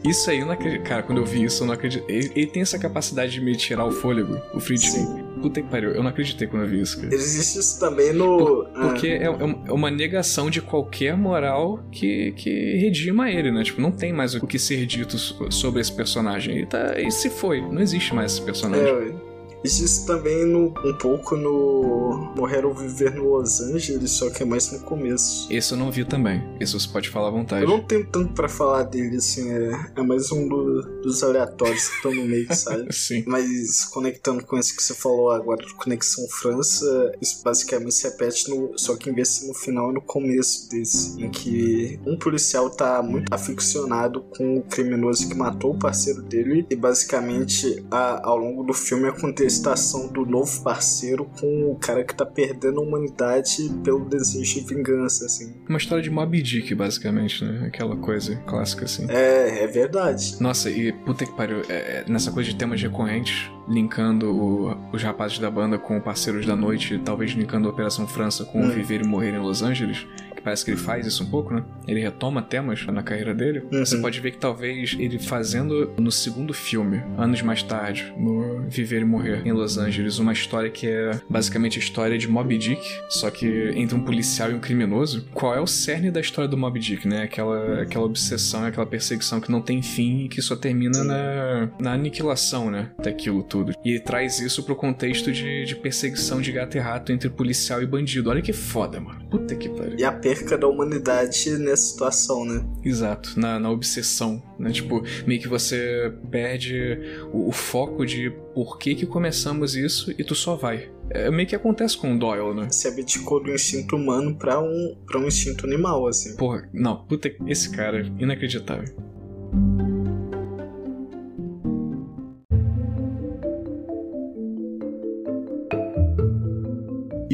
[0.03, 0.83] Isso aí, eu não acredito.
[0.83, 2.03] Cara, quando eu vi isso, eu não acredito.
[2.09, 5.22] Ele, ele tem essa capacidade de me tirar o fôlego, o Friedkin.
[5.43, 7.13] Puta que pariu, eu não acreditei quando eu vi isso, cara.
[7.13, 8.65] Existe isso também no.
[8.81, 13.61] Porque é, é um- é uma negação de qualquer moral que, que redima ele, né?
[13.63, 16.55] Tipo, não tem mais o que ser dito so- sobre esse personagem.
[16.57, 18.87] Ele, tá, ele se foi, não existe mais esse É, personagem.
[18.87, 19.32] é.
[19.63, 24.45] Existe também no, um pouco no Morrer ou Viver no Los Angeles, só que é
[24.45, 25.47] mais no começo.
[25.51, 26.43] Esse eu não vi também.
[26.59, 27.63] Esse você pode falar à vontade.
[27.63, 31.87] Eu não tenho tanto pra falar dele, assim, é, é mais um do- dos aleatórios
[31.87, 32.93] que estão no meio, sabe?
[32.93, 33.23] Sim.
[33.25, 38.49] Mas conectando com isso que você falou agora de Conexão França, isso basicamente se repete,
[38.49, 42.17] no, só que em vez de no final é no começo desse, em que um
[42.17, 48.21] policial tá muito aficionado com o criminoso que matou o parceiro dele e basicamente a-
[48.27, 49.13] ao longo do filme a
[49.53, 54.73] contestação do novo parceiro com o cara que tá perdendo a humanidade pelo desejo de
[54.75, 55.53] vingança, assim.
[55.69, 57.67] Uma história de Moby Dick, basicamente, né?
[57.67, 59.05] Aquela coisa clássica, assim.
[59.09, 60.37] É, é verdade.
[60.39, 65.03] Nossa, e puta que pariu, é, é, nessa coisa de temas recorrentes, linkando o- os
[65.03, 68.69] rapazes da banda com Parceiros da Noite, talvez linkando a Operação França com Hum.
[68.71, 70.05] Viver e Morrer em Los Angeles,
[70.43, 71.63] parece que ele faz isso um pouco, né?
[71.87, 73.63] Ele retoma temas na carreira dele.
[73.71, 73.85] Uhum.
[73.85, 79.01] Você pode ver que talvez ele fazendo no segundo filme, anos mais tarde, no Viver
[79.01, 82.81] e Morrer em Los Angeles, uma história que é basicamente a história de Moby Dick,
[83.09, 85.27] só que entre um policial e um criminoso.
[85.33, 87.23] Qual é o cerne da história do Moby Dick, né?
[87.23, 91.93] Aquela, aquela obsessão, aquela perseguição que não tem fim e que só termina na, na
[91.93, 92.91] aniquilação, né?
[93.01, 93.73] Daquilo tudo.
[93.83, 97.81] E ele traz isso pro contexto de, de perseguição de gato e rato entre policial
[97.81, 98.29] e bandido.
[98.29, 99.23] Olha que foda, mano.
[99.29, 99.97] Puta que pariu.
[99.97, 102.65] E a perca da humanidade nessa situação, né?
[102.83, 104.71] Exato, na, na obsessão, né?
[104.71, 106.99] Tipo, meio que você perde
[107.31, 110.91] o, o foco de por que que começamos isso e tu só vai.
[111.09, 112.67] É meio que acontece com o Doyle, né?
[112.71, 116.35] Se abdicou do instinto humano pra um, pra um instinto animal, assim.
[116.35, 118.95] Porra, não, puta, esse cara, inacreditável.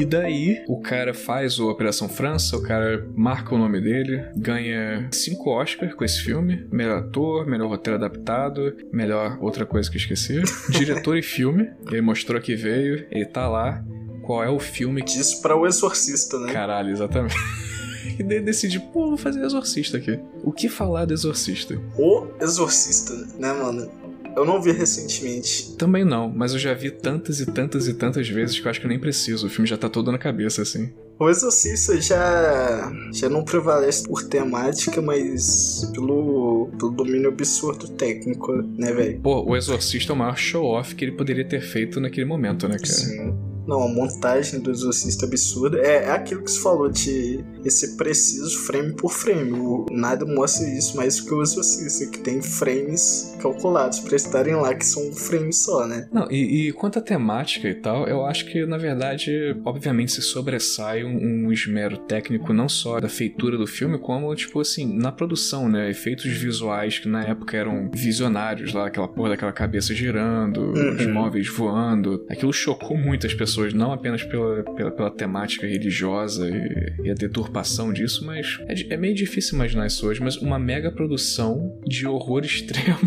[0.00, 5.06] E daí, o cara faz o Operação França, o cara marca o nome dele, ganha
[5.12, 10.00] cinco Oscars com esse filme: melhor ator, melhor roteiro adaptado, melhor outra coisa que eu
[10.00, 10.40] esqueci,
[10.72, 11.68] diretor e filme.
[11.86, 13.84] Ele mostrou que veio, ele tá lá.
[14.22, 15.18] Qual é o filme que.
[15.18, 16.50] Diz pra o Exorcista, né?
[16.50, 17.34] Caralho, exatamente.
[18.18, 20.18] E daí decidi, pô, vou fazer Exorcista aqui.
[20.44, 21.80] O que falar do Exorcista?
[21.96, 23.90] O Exorcista, né, mano?
[24.36, 25.76] Eu não vi recentemente.
[25.76, 28.80] Também não, mas eu já vi tantas e tantas e tantas vezes que eu acho
[28.80, 29.46] que eu nem preciso.
[29.46, 30.92] O filme já tá todo na cabeça, assim.
[31.18, 38.92] O Exorcista já, já não prevalece por temática, mas pelo, pelo domínio absurdo técnico, né,
[38.92, 39.20] velho?
[39.20, 42.76] Pô, o Exorcista é o maior show-off que ele poderia ter feito naquele momento, né,
[42.76, 42.86] cara?
[42.86, 43.49] Sim.
[43.70, 45.78] Não, a montagem do Exorcista absurda.
[45.78, 49.52] É, é aquilo que você falou de esse preciso frame por frame.
[49.52, 54.74] O, nada mostra isso mais que o Exorcista, que tem frames calculados pra estarem lá,
[54.74, 56.08] que são um frame só, né?
[56.12, 60.20] Não, e, e quanto à temática e tal, eu acho que, na verdade, obviamente se
[60.22, 65.12] sobressai um, um esmero técnico não só da feitura do filme, como, tipo assim, na
[65.12, 65.88] produção, né?
[65.90, 70.96] Efeitos visuais que na época eram visionários lá, aquela porra daquela cabeça girando, Uhum.
[70.96, 72.24] os móveis voando.
[72.28, 77.92] Aquilo chocou muitas pessoas, não apenas pela, pela, pela temática religiosa e, e a deturpação
[77.92, 82.44] disso, mas é, é meio difícil imaginar isso hoje, mas uma mega produção de horror
[82.44, 82.98] extremo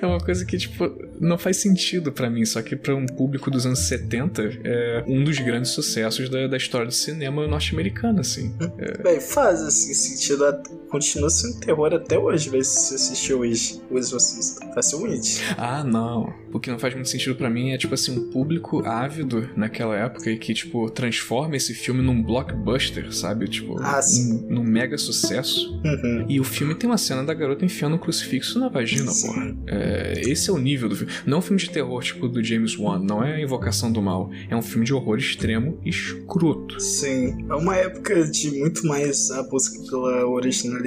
[0.00, 0.90] é uma coisa que, tipo,
[1.20, 5.22] não faz sentido pra mim, só que pra um público dos anos 70 é um
[5.22, 8.54] dos grandes sucessos da, da história do cinema norte-americano, assim.
[9.02, 10.44] Véi, faz assim sentido.
[10.88, 14.64] Continua sendo terror até hoje, véi, se você assistiu hoje o Exorcista.
[14.74, 15.42] Facilmente.
[15.58, 16.32] Ah, não.
[16.52, 19.96] O que não faz muito sentido pra mim é, tipo assim, um público ávido naquela
[19.96, 23.48] época e que, tipo, transforma esse filme num blockbuster, sabe?
[23.48, 24.44] Tipo, Ah, sim.
[24.48, 25.72] num, num mega sucesso.
[25.84, 26.26] Uhum.
[26.28, 29.26] E o filme tem uma cena da garota enfiando um crucifixo na vagina, Sim.
[29.26, 29.56] porra.
[29.66, 31.12] É, esse é o nível do filme.
[31.26, 33.00] Não é um filme de terror, tipo, do James Wan.
[33.00, 34.30] Não é a Invocação do Mal.
[34.48, 36.78] É um filme de horror extremo e escroto.
[36.80, 40.83] Sim, é uma época de muito mais a busca pela originalidade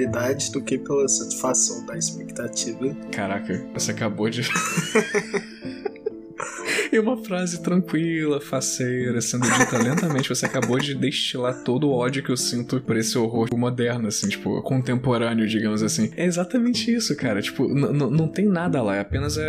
[0.52, 2.94] do que pela satisfação da expectativa.
[3.10, 4.42] Caraca, você acabou de.
[6.92, 12.22] E uma frase tranquila, faceira, sendo dita lentamente, você acabou de destilar todo o ódio
[12.22, 16.10] que eu sinto por esse horror moderno, assim, tipo, contemporâneo, digamos assim.
[16.16, 17.40] É exatamente isso, cara.
[17.42, 19.42] Tipo, não tem nada lá, é apenas é,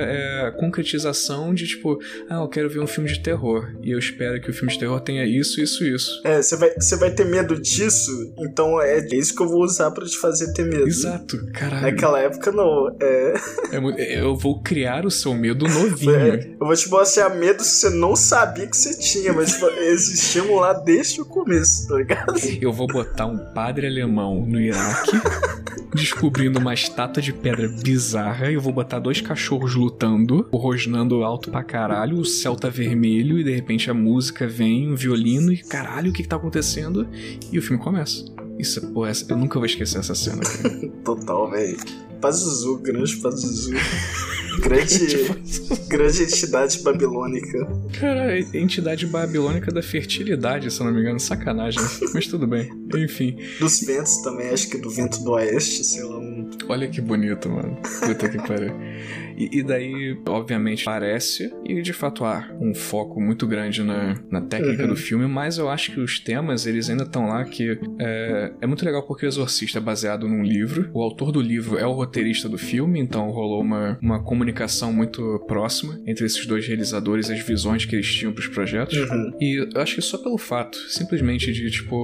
[0.43, 3.71] é a concretização de, tipo, ah, eu quero ver um filme de terror.
[3.81, 6.21] E eu espero que o filme de terror tenha isso, isso, isso.
[6.25, 10.05] É, você vai, vai ter medo disso, então é isso que eu vou usar pra
[10.05, 10.87] te fazer ter medo.
[10.87, 11.83] Exato, caralho.
[11.83, 12.95] Naquela época, não.
[12.99, 13.33] É,
[13.71, 16.15] É eu vou criar o seu medo novinho.
[16.15, 19.67] é, eu vou te mostrar medo que você não sabia que você tinha, mas tipo,
[19.67, 22.33] existiam lá desde o começo, tá ligado?
[22.61, 25.11] Eu vou botar um padre alemão no Iraque,
[25.93, 31.63] descobrindo uma estátua de pedra bizarra, eu vou botar dois cachorros lutando, rosnando alto pra
[31.63, 36.11] caralho, o céu tá vermelho, e de repente a música vem, um violino, e caralho,
[36.11, 37.07] o que que tá acontecendo?
[37.51, 38.25] E o filme começa.
[38.59, 40.89] Isso, pô, essa- eu nunca vou esquecer essa cena, cara.
[41.03, 41.77] Total, velho.
[42.21, 43.71] Pazuzu, grande Pazuzu.
[44.59, 44.97] Grande,
[45.87, 47.65] grande entidade babilônica.
[47.97, 51.79] Cara, entidade babilônica da fertilidade, se eu não me engano, sacanagem.
[52.13, 52.69] Mas tudo bem.
[52.93, 56.17] Enfim, Dos ventos também, acho que do vento do oeste, sei lá.
[56.17, 56.49] Um...
[56.67, 57.77] Olha que bonito, mano.
[58.05, 58.73] Puta que pariu.
[59.39, 64.41] E, e daí, obviamente, parece, e de fato há um foco muito grande na, na
[64.41, 64.89] técnica Uhum.
[64.89, 68.67] do filme, mas eu acho que os temas, eles ainda estão lá, que é, é
[68.67, 71.91] muito legal porque o Exorcista é baseado num livro, o autor do livro é o
[71.91, 77.39] roteirista do filme, então rolou uma, uma comunicação muito próxima entre esses dois realizadores, as
[77.39, 78.97] visões que eles tinham pros projetos.
[78.97, 79.31] Uhum.
[79.39, 81.95] E eu acho que só pelo fato, simplesmente de, tipo,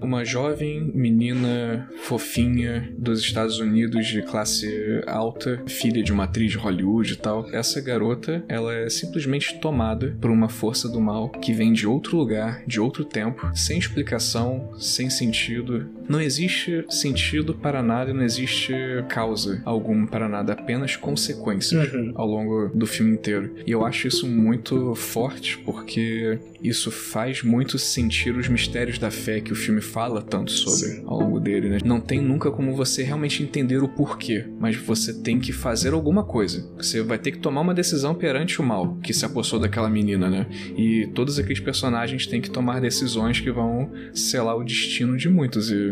[0.00, 6.58] uma jovem menina fofinha dos Estados Unidos de classe alta, filha de uma atriz de
[6.58, 6.75] Hollywood
[7.14, 11.72] e tal, essa garota, ela é simplesmente tomada por uma força do mal que vem
[11.72, 15.88] de outro lugar, de outro tempo, sem explicação, sem sentido.
[16.08, 18.72] Não existe sentido para nada não existe
[19.08, 22.12] causa alguma para nada, apenas consequências Uhum.
[22.14, 23.52] ao longo do filme inteiro.
[23.66, 29.40] E eu acho isso muito forte porque isso faz muito sentir os mistérios da fé
[29.40, 31.02] que o filme fala tanto sobre Sim.
[31.06, 31.78] ao longo dele, né?
[31.84, 36.24] Não tem nunca como você realmente entender o porquê, mas você tem que fazer alguma
[36.24, 36.68] coisa.
[36.76, 40.28] Você vai ter que tomar uma decisão perante o mal que se apossou daquela menina,
[40.28, 40.46] né?
[40.76, 45.70] E todos aqueles personagens têm que tomar decisões que vão selar o destino de muitos
[45.70, 45.90] e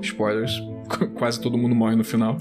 [0.00, 0.60] spoilers,
[1.14, 2.36] quase todo mundo morre no final.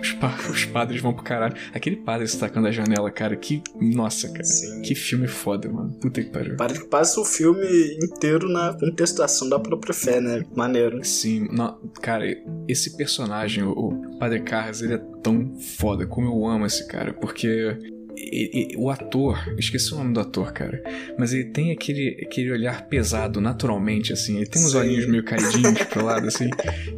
[0.00, 1.54] Os, pa- os padres vão pro caralho.
[1.72, 3.62] Aquele padre se tacando a janela, cara, que.
[3.80, 4.44] Nossa, cara.
[4.44, 4.82] Sim.
[4.82, 5.92] Que filme foda, mano.
[6.00, 6.56] Puta que pariu.
[6.56, 7.66] Para que passa o filme
[8.02, 10.44] inteiro na contestação da própria fé, né?
[10.54, 11.04] Maneiro.
[11.04, 12.24] Sim, não- cara,
[12.68, 16.06] esse personagem, o, o Padre Carras, ele é tão foda.
[16.06, 17.76] Como eu amo esse cara, porque
[18.16, 20.82] e- e- o ator, esqueci o nome do ator, cara,
[21.18, 24.36] mas ele tem aquele, aquele olhar pesado naturalmente, assim.
[24.36, 24.78] Ele tem uns Sim.
[24.78, 26.48] olhinhos meio caidinhos pro lado, assim.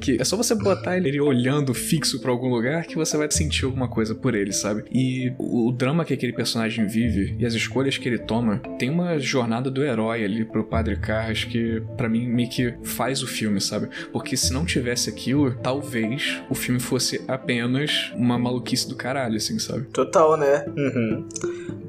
[0.01, 3.65] Que é só você botar ele olhando fixo pra algum lugar que você vai sentir
[3.65, 4.85] alguma coisa por ele, sabe?
[4.93, 8.91] E o, o drama que aquele personagem vive e as escolhas que ele toma tem
[8.91, 13.27] uma jornada do herói ali pro Padre Carras que, pra mim, meio que faz o
[13.27, 13.89] filme, sabe?
[14.13, 19.59] Porque se não tivesse aquilo, talvez o filme fosse apenas uma maluquice do caralho, assim,
[19.59, 19.85] sabe?
[19.93, 20.65] Total, né?
[20.77, 21.04] Uhum.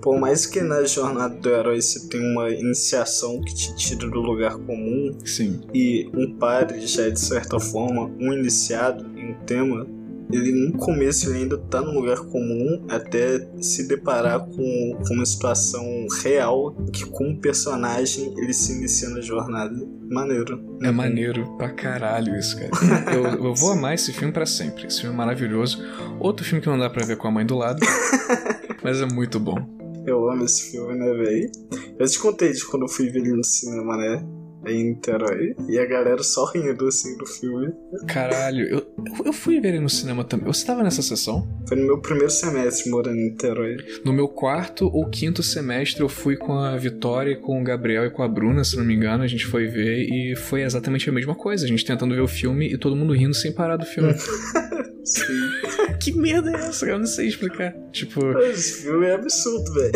[0.01, 4.22] Por mais que na jornada do herói você tenha uma iniciação que te tira do
[4.22, 5.61] lugar comum Sim.
[5.74, 9.88] e um padre já é de certa forma um iniciado em um tema,
[10.32, 15.26] ele no começo ele ainda tá no lugar comum até se deparar com, com uma
[15.26, 15.84] situação
[16.24, 19.76] real que com o personagem ele se inicia na jornada.
[20.07, 20.63] Maneiro.
[20.84, 22.70] É maneiro pra caralho isso, cara.
[23.11, 24.86] Eu, eu vou amar esse filme pra sempre.
[24.88, 25.84] Esse filme é maravilhoso.
[26.20, 27.80] Outro filme que não dá pra ver com a mãe do lado,
[28.86, 29.57] mas é muito bom.
[30.05, 31.49] Eu amo esse filme, né, véi?
[31.97, 34.23] Eu te contei de quando eu fui ver ele no cinema, né?
[34.67, 35.55] Em Niterói.
[35.67, 37.73] E a galera só rindo, assim, do filme.
[38.07, 38.86] Caralho, eu,
[39.25, 40.45] eu fui ver ele no cinema também.
[40.45, 41.47] Você tava nessa sessão?
[41.67, 43.75] Foi no meu primeiro semestre morando em Niterói.
[44.05, 48.11] No meu quarto ou quinto semestre eu fui com a Vitória, com o Gabriel e
[48.11, 49.23] com a Bruna, se não me engano.
[49.23, 51.65] A gente foi ver e foi exatamente a mesma coisa.
[51.65, 54.13] A gente tentando ver o filme e todo mundo rindo sem parar do filme.
[55.06, 55.24] Sim.
[56.01, 56.86] que merda é essa?
[56.86, 57.74] Eu não sei explicar.
[57.91, 59.91] Tipo, Esse filme é absurdo, velho.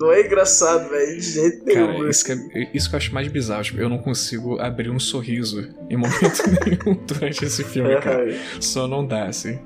[0.00, 1.86] Não é engraçado, velho, de jeito nenhum.
[1.98, 3.62] Cara, isso que, é- isso que eu acho mais bizarro.
[3.62, 8.30] Tipo, eu não consigo abrir um sorriso em momento nenhum durante esse filme, cara.
[8.32, 9.58] É, Só não dá, assim.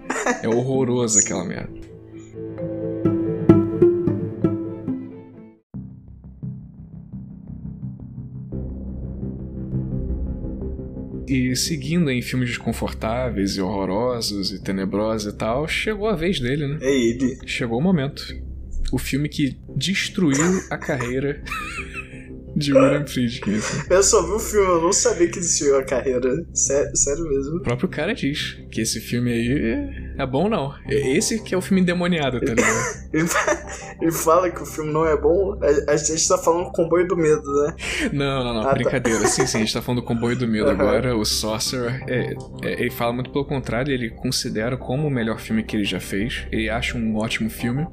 [0.43, 1.90] É horroroso aquela merda.
[11.31, 16.67] E seguindo em filmes desconfortáveis e horrorosos e tenebrosos e tal, chegou a vez dele,
[16.67, 16.79] né?
[16.83, 17.39] é ele.
[17.47, 18.37] Chegou o momento.
[18.91, 21.41] O filme que destruiu a carreira
[22.61, 23.55] de William Friedkin.
[23.57, 23.83] assim.
[23.91, 26.31] Eu só vi o filme, eu não sabia que existia a carreira.
[26.55, 27.57] Sério, sério mesmo.
[27.57, 30.73] O próprio cara diz que esse filme aí é bom não.
[30.89, 33.01] Esse que é o filme endemoniado, tá ligado?
[34.01, 35.59] Ele, fala que o filme não é bom.
[35.89, 37.75] A, gente tá falando comboio do medo, né?
[38.13, 38.75] Não, não, não, Ah, tá.
[38.75, 39.27] brincadeira.
[39.27, 40.75] Sim, sim, a gente tá falando do Comboio do Medo Aham.
[40.75, 41.17] agora.
[41.17, 45.63] O Sorcerer, é, é, ele fala muito pelo contrário, ele considera como o melhor filme
[45.63, 46.47] que ele já fez.
[46.53, 47.87] Ele acha um ótimo filme,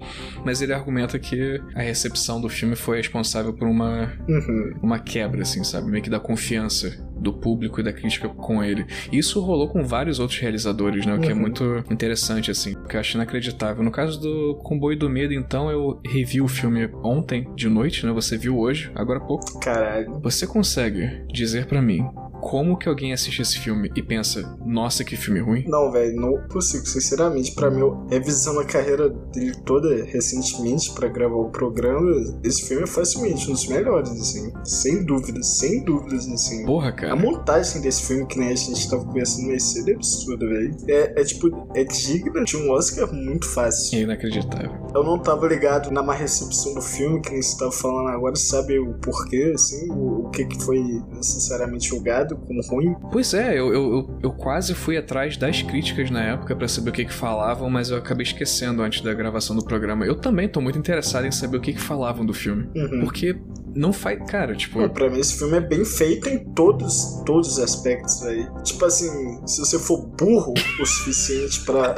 [0.45, 4.56] mas ele argumenta que a recepção do filme foi responsável por uma, Uhum.
[4.81, 5.89] Uma quebra, assim, sabe?
[5.89, 8.85] Meio que da confiança do público e da crítica com ele.
[9.11, 11.15] Isso rolou com vários outros realizadores, né?
[11.15, 11.39] O que é Uhum.
[11.41, 12.75] muito interessante, assim.
[12.87, 13.83] Que eu acho inacreditável.
[13.83, 18.11] No caso do Comboio do Medo, então, eu revi o filme ontem, de noite, né?
[18.13, 19.59] Você viu hoje, agora há pouco.
[19.59, 20.19] Caralho.
[20.21, 22.05] Você consegue dizer pra mim
[22.39, 25.65] como que alguém assiste esse filme e pensa, nossa, que filme ruim?
[25.67, 26.85] Não, velho, não consigo.
[26.85, 32.11] Sinceramente, pra mim, eu- revisando a carreira dele toda recentemente pra gravar o programa,
[32.43, 34.51] esse filme é facilmente um dos melhores, assim.
[34.63, 36.65] Sem dúvidas, sem dúvidas, assim.
[36.65, 37.21] Porra, A cara.
[37.21, 40.77] montagem desse filme, que nem a gente tava conversando mais cedo, é absurda, velho.
[40.87, 43.99] É, é tipo, é digna de um Oscar muito fácil.
[43.99, 44.71] É inacreditável.
[44.93, 48.35] Eu não tava ligado na má recepção do filme, que nem você tava falando agora,
[48.35, 50.79] sabe o porquê, assim, o, o que que foi
[51.13, 52.95] necessariamente julgado como ruim.
[53.11, 56.89] Pois é, eu, eu, eu, eu quase fui atrás das críticas na época pra saber
[56.89, 60.05] o que que falavam, mas eu acabei esquecendo antes da gravação do programa.
[60.05, 62.69] Eu também tô muito interessado em saber o que que falavam do filme.
[62.75, 63.01] Uhum.
[63.01, 63.35] Porque
[63.77, 64.19] não faz.
[64.29, 64.79] Cara, tipo.
[64.79, 68.51] Pô, pra mim esse filme é bem feito em todos, todos os aspectos, velho.
[68.63, 71.95] Tipo assim, se você for burro o suficiente pra,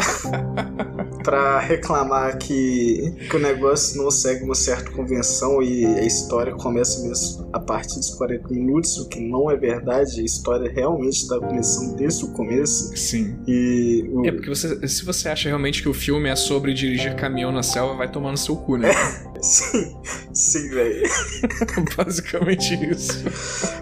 [1.24, 7.02] pra reclamar que, que o negócio não segue uma certa convenção e a história começa
[7.08, 11.40] mesmo a partir dos 40 minutos, o que não é verdade, a história realmente tá
[11.40, 12.96] começando desde o começo.
[12.98, 13.40] Sim.
[13.48, 17.16] E o, É porque você, se você acha realmente que o filme é sobre dirigir
[17.16, 18.90] caminhão na selva, vai tomar no seu cu, né?
[19.42, 19.96] Sim,
[20.34, 21.10] sim, velho.
[21.98, 23.24] Basicamente isso.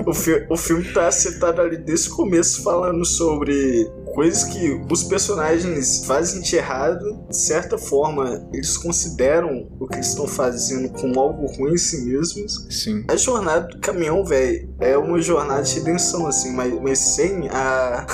[0.05, 5.03] O, fi- o filme tá citado ali desde o começo falando sobre coisas que os
[5.03, 7.03] personagens fazem de errado.
[7.29, 12.03] De certa forma, eles consideram o que eles estão fazendo como algo ruim em si
[12.05, 12.65] mesmos.
[12.69, 13.03] Sim.
[13.07, 18.05] A jornada do caminhão, velho, é uma jornada de redenção, assim, mas, mas sem a.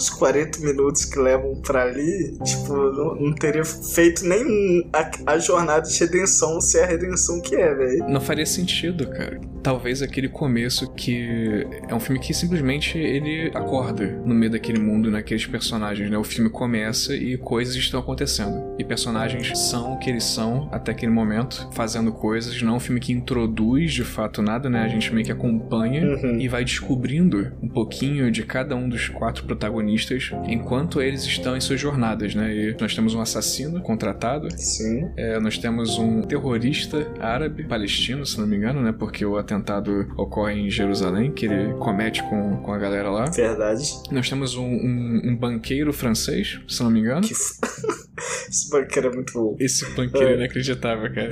[0.00, 5.38] Os 40 minutos que levam pra ali, tipo, não, não teria feito nem a, a
[5.38, 8.08] jornada de redenção ser a redenção que é, velho.
[8.08, 9.38] Não faria sentido, cara.
[9.62, 15.10] Talvez aquele começo que é um filme que simplesmente ele acorda no meio daquele mundo,
[15.10, 16.16] naqueles personagens, né?
[16.16, 18.74] O filme começa e coisas estão acontecendo.
[18.78, 22.62] E personagens são o que eles são até aquele momento, fazendo coisas.
[22.62, 24.82] Não é um filme que introduz de fato nada, né?
[24.82, 26.40] A gente meio que acompanha Uhum.
[26.40, 31.56] e vai descobrindo um pouquinho de cada um dos quatro protagonistas protagonistas enquanto eles estão
[31.56, 32.54] em suas jornadas, né?
[32.54, 34.48] E nós temos um assassino contratado.
[34.56, 35.10] Sim.
[35.16, 38.92] É, nós temos um terrorista árabe, palestino, se não me engano, né?
[38.92, 43.24] Porque o atentado ocorre em Jerusalém, que ele comete com, com a galera lá.
[43.26, 43.84] Verdade.
[44.10, 47.22] Nós temos um, um, um banqueiro francês, se não me engano.
[47.22, 47.34] Que.
[48.48, 49.56] Esse banqueiro é muito bom.
[49.58, 51.30] Esse banqueiro é inacreditável, cara.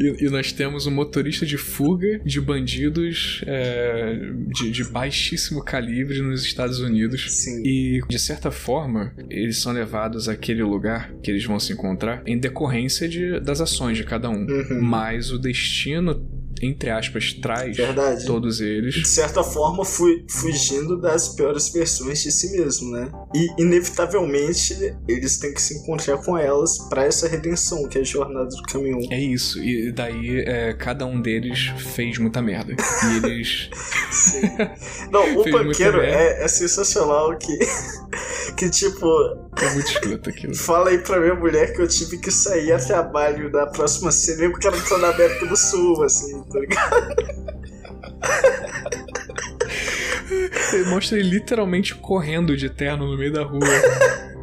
[0.00, 6.20] E, e, nós temos um motorista de fuga de bandidos é, de, de, baixíssimo calibre
[6.22, 7.32] nos Estados Unidos.
[7.32, 7.62] Sim.
[7.64, 12.38] E, de certa forma, eles são levados àquele lugar que eles vão se encontrar em
[12.38, 14.46] decorrência de, das ações de cada um.
[14.46, 14.80] Uhum.
[14.80, 16.14] Mas o destino
[16.62, 18.26] entre aspas, traz Verdade.
[18.26, 18.94] todos eles.
[18.94, 23.10] De certa forma, fui fugindo das piores versões de si mesmo, né?
[23.34, 28.04] E, inevitavelmente, eles têm que se encontrar com elas para essa redenção, que é a
[28.04, 29.00] jornada do caminhão.
[29.10, 29.62] É isso.
[29.62, 32.74] E daí, é, cada um deles fez muita merda.
[32.74, 33.70] E eles.
[34.10, 34.42] Sim.
[35.10, 37.58] Não, o banqueiro é, é sensacional que.
[38.56, 39.06] Que tipo.
[39.60, 40.54] É muito escroto aquilo.
[40.56, 44.50] Fala aí pra minha mulher que eu tive que sair a trabalho na próxima cena
[44.50, 47.14] porque ela tá na América do Sul, assim, tá ligado?
[50.88, 53.66] Mostra ele literalmente correndo de terno no meio da rua.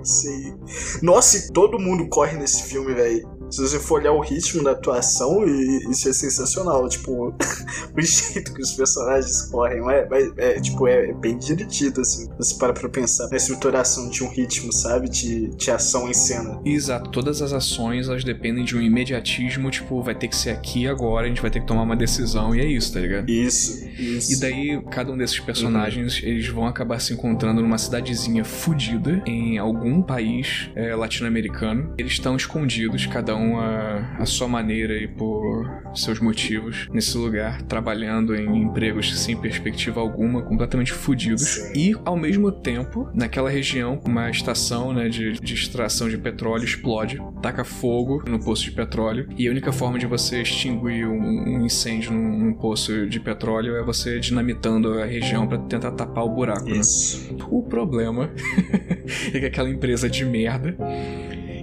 [0.03, 0.57] Sim.
[1.01, 3.40] Nossa, e todo mundo corre nesse filme, velho.
[3.51, 5.45] Se você for olhar o ritmo da atuação,
[5.89, 6.87] isso é sensacional.
[6.87, 7.33] Tipo,
[7.95, 9.81] o jeito que os personagens correm.
[9.89, 12.29] É, é, é tipo, é, bem dirigido, assim.
[12.37, 15.09] Você para pra pensar na estruturação de um ritmo, sabe?
[15.09, 16.61] De, de ação em cena.
[16.63, 17.11] Exato.
[17.11, 19.69] Todas as ações, elas dependem de um imediatismo.
[19.69, 22.55] Tipo, vai ter que ser aqui agora, a gente vai ter que tomar uma decisão.
[22.55, 23.29] E é isso, tá ligado?
[23.29, 24.33] Isso, isso.
[24.33, 26.29] E daí, cada um desses personagens, uhum.
[26.29, 31.93] eles vão acabar se encontrando numa cidadezinha fodida em algum país é, latino-americano.
[31.97, 37.17] Eles estão escondidos, cada um um a, a sua maneira e por seus motivos nesse
[37.17, 41.57] lugar, trabalhando em empregos sem perspectiva alguma, completamente fodidos.
[41.75, 47.21] E, ao mesmo tempo, naquela região, uma estação né, de, de extração de petróleo explode,
[47.41, 51.65] taca fogo no poço de petróleo, e a única forma de você extinguir um, um
[51.65, 56.29] incêndio num, num, poço de petróleo é você dinamitando a região para tentar tapar o
[56.29, 56.69] buraco.
[56.69, 56.81] Né?
[57.49, 58.29] O problema
[59.33, 60.75] é que aquela empresa de merda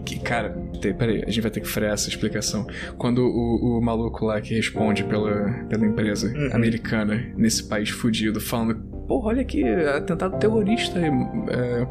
[0.09, 2.67] que, cara, peraí, a gente vai ter que frear essa explicação.
[2.97, 6.55] Quando o, o maluco lá que responde pela, pela empresa uhum.
[6.55, 8.75] americana nesse país fudido, falando
[9.07, 11.87] porra, olha aqui, atentado terrorista, é,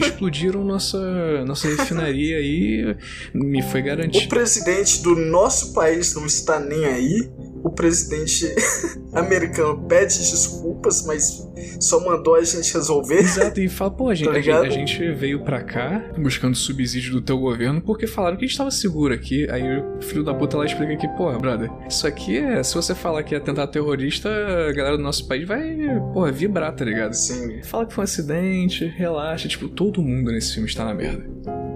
[0.00, 2.96] explodiram nossa, nossa refinaria aí,
[3.34, 4.24] me foi garantido.
[4.24, 7.30] O presidente do nosso país não está nem aí,
[7.62, 8.52] o presidente
[9.14, 11.48] americano pede desculpas, mas
[11.80, 13.18] só mandou a gente resolver.
[13.18, 17.20] Exato, e fala, pô, a gente, tá a, gente, veio pra cá buscando subsídio do
[17.20, 19.48] teu governo porque falaram que a gente tava seguro aqui.
[19.50, 22.62] Aí o filho da puta lá explica que, porra, brother, isso aqui é.
[22.62, 25.76] Se você falar que é tentar terrorista, a galera do nosso país vai,
[26.12, 27.12] porra, vibrar, tá ligado?
[27.14, 27.62] Sim.
[27.62, 29.48] Fala que foi um acidente, relaxa.
[29.48, 31.24] Tipo, todo mundo nesse filme está na merda.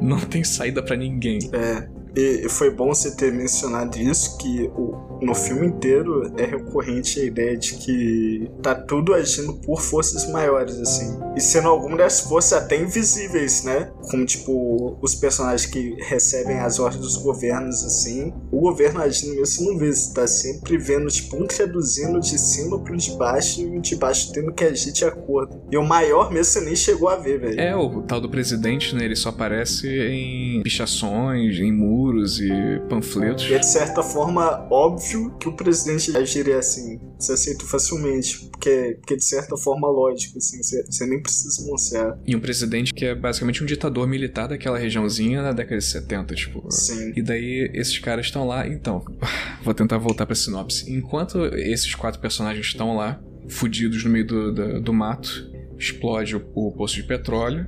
[0.00, 1.38] Não tem saída para ninguém.
[1.52, 1.95] É.
[2.16, 7.24] E foi bom você ter mencionado isso, que o, no filme inteiro é recorrente a
[7.24, 11.18] ideia de que tá tudo agindo por forças maiores, assim.
[11.36, 13.90] E sendo algumas das forças até invisíveis, né?
[14.10, 18.32] Como, tipo, os personagens que recebem as ordens dos governos, assim.
[18.50, 22.78] O governo agindo mesmo, não vê, você tá sempre vendo, tipo, um traduzindo de cima
[22.78, 25.60] pro de baixo e o de baixo tendo que agir de acordo.
[25.70, 27.60] E o maior mesmo você nem chegou a ver, velho.
[27.60, 29.04] É, o tal do presidente, né?
[29.04, 32.05] Ele só aparece em pichações, em muros
[32.40, 33.44] e panfletos.
[33.44, 37.00] E é de certa forma óbvio que o presidente agiria assim.
[37.18, 42.18] Você aceita facilmente, porque, porque de certa forma lógico, assim, você, você nem precisa mostrar.
[42.26, 46.34] E um presidente que é basicamente um ditador militar daquela regiãozinha na década de 70,
[46.34, 46.64] tipo.
[46.70, 47.12] Sim.
[47.16, 49.04] E daí esses caras estão lá, então,
[49.62, 50.90] vou tentar voltar pra sinopse.
[50.92, 56.44] Enquanto esses quatro personagens estão lá, fudidos no meio do, do, do mato, explode o,
[56.54, 57.66] o poço de petróleo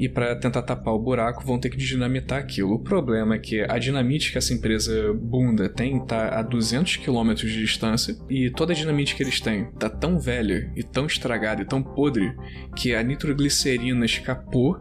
[0.00, 2.72] e para tentar tapar o buraco vão ter que dinamitar aquilo.
[2.72, 7.34] O problema é que a dinamite que essa empresa bunda tem tá a 200 km
[7.34, 11.60] de distância e toda a dinamite que eles têm tá tão velha e tão estragada
[11.60, 12.34] e tão podre
[12.74, 14.80] que a nitroglicerina escapou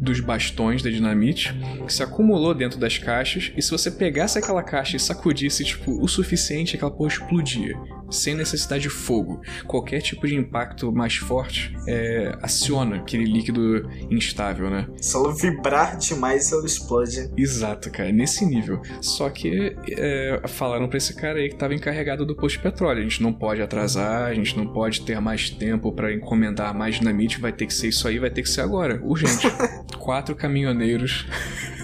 [0.00, 1.52] dos bastões da dinamite
[1.88, 6.06] se acumulou dentro das caixas e se você pegasse aquela caixa e sacudisse tipo o
[6.06, 7.74] suficiente aquela porra explodia
[8.14, 9.40] sem necessidade de fogo.
[9.66, 14.86] Qualquer tipo de impacto mais forte é, aciona aquele líquido instável né?
[15.00, 17.30] Se ela vibrar demais ela explode.
[17.36, 18.80] Exato cara nesse nível.
[19.00, 23.00] Só que é, falaram para esse cara aí que estava encarregado do posto de petróleo.
[23.00, 26.96] A gente não pode atrasar a gente não pode ter mais tempo para encomendar mais
[26.96, 29.00] dinamite vai ter que ser isso aí vai ter que ser agora.
[29.02, 29.46] Urgente.
[29.98, 31.26] Quatro caminhoneiros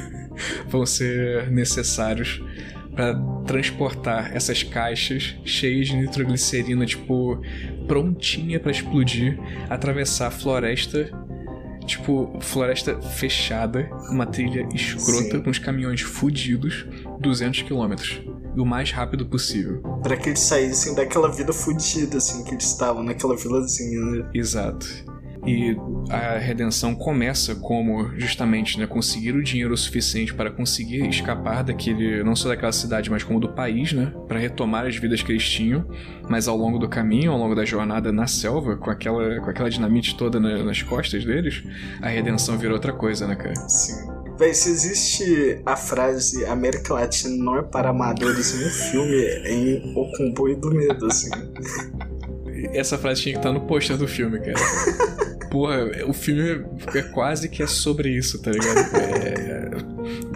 [0.69, 2.43] vão ser necessários
[2.95, 3.15] para
[3.47, 7.41] transportar essas caixas cheias de nitroglicerina, tipo,
[7.87, 9.39] prontinha para explodir,
[9.69, 11.11] atravessar a floresta
[11.91, 15.43] Tipo, floresta fechada, uma trilha escrota Sim.
[15.43, 16.87] com os caminhões fudidos,
[17.19, 18.23] 200 quilômetros.
[18.55, 19.81] E o mais rápido possível.
[20.01, 24.31] Pra que eles saíssem daquela vida fodida, assim, que eles estavam, naquela vilazinha, né?
[24.33, 24.87] Exato.
[25.47, 25.75] E
[26.11, 32.37] a redenção começa como justamente né, conseguir o dinheiro suficiente para conseguir escapar daquele, não
[32.37, 35.85] só daquela cidade, mas como do país, né, para retomar as vidas que eles tinham.
[36.29, 39.71] Mas ao longo do caminho, ao longo da jornada na selva, com aquela, com aquela
[39.71, 41.63] dinamite toda na- nas costas deles,
[42.03, 43.55] a redenção virou outra coisa, né, cara?
[43.69, 43.95] Sim.
[44.39, 49.53] Véi, se existe a frase América Latina não é para amadores em um filme, é
[49.53, 51.29] em O Comboio do Medo, assim.
[52.73, 54.55] Essa frase tinha que estar no pôster do filme, cara.
[55.51, 56.65] Porra, o filme
[56.95, 58.79] é quase que é sobre isso, tá ligado?
[58.97, 59.71] É,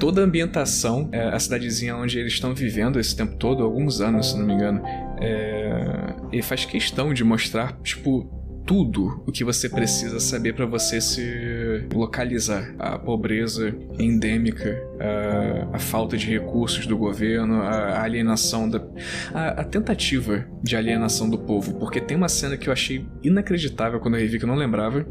[0.01, 4.33] toda a ambientação, é, a cidadezinha onde eles estão vivendo esse tempo todo, alguns anos,
[4.33, 4.83] se não me engano,
[5.21, 8.29] é, ele faz questão de mostrar, tipo,
[8.67, 12.75] tudo o que você precisa saber pra você se localizar.
[12.79, 18.83] A pobreza endêmica, a, a falta de recursos do governo, a alienação da.
[19.33, 21.75] A, a tentativa de alienação do povo.
[21.75, 25.07] Porque tem uma cena que eu achei inacreditável quando eu revi, que eu não lembrava.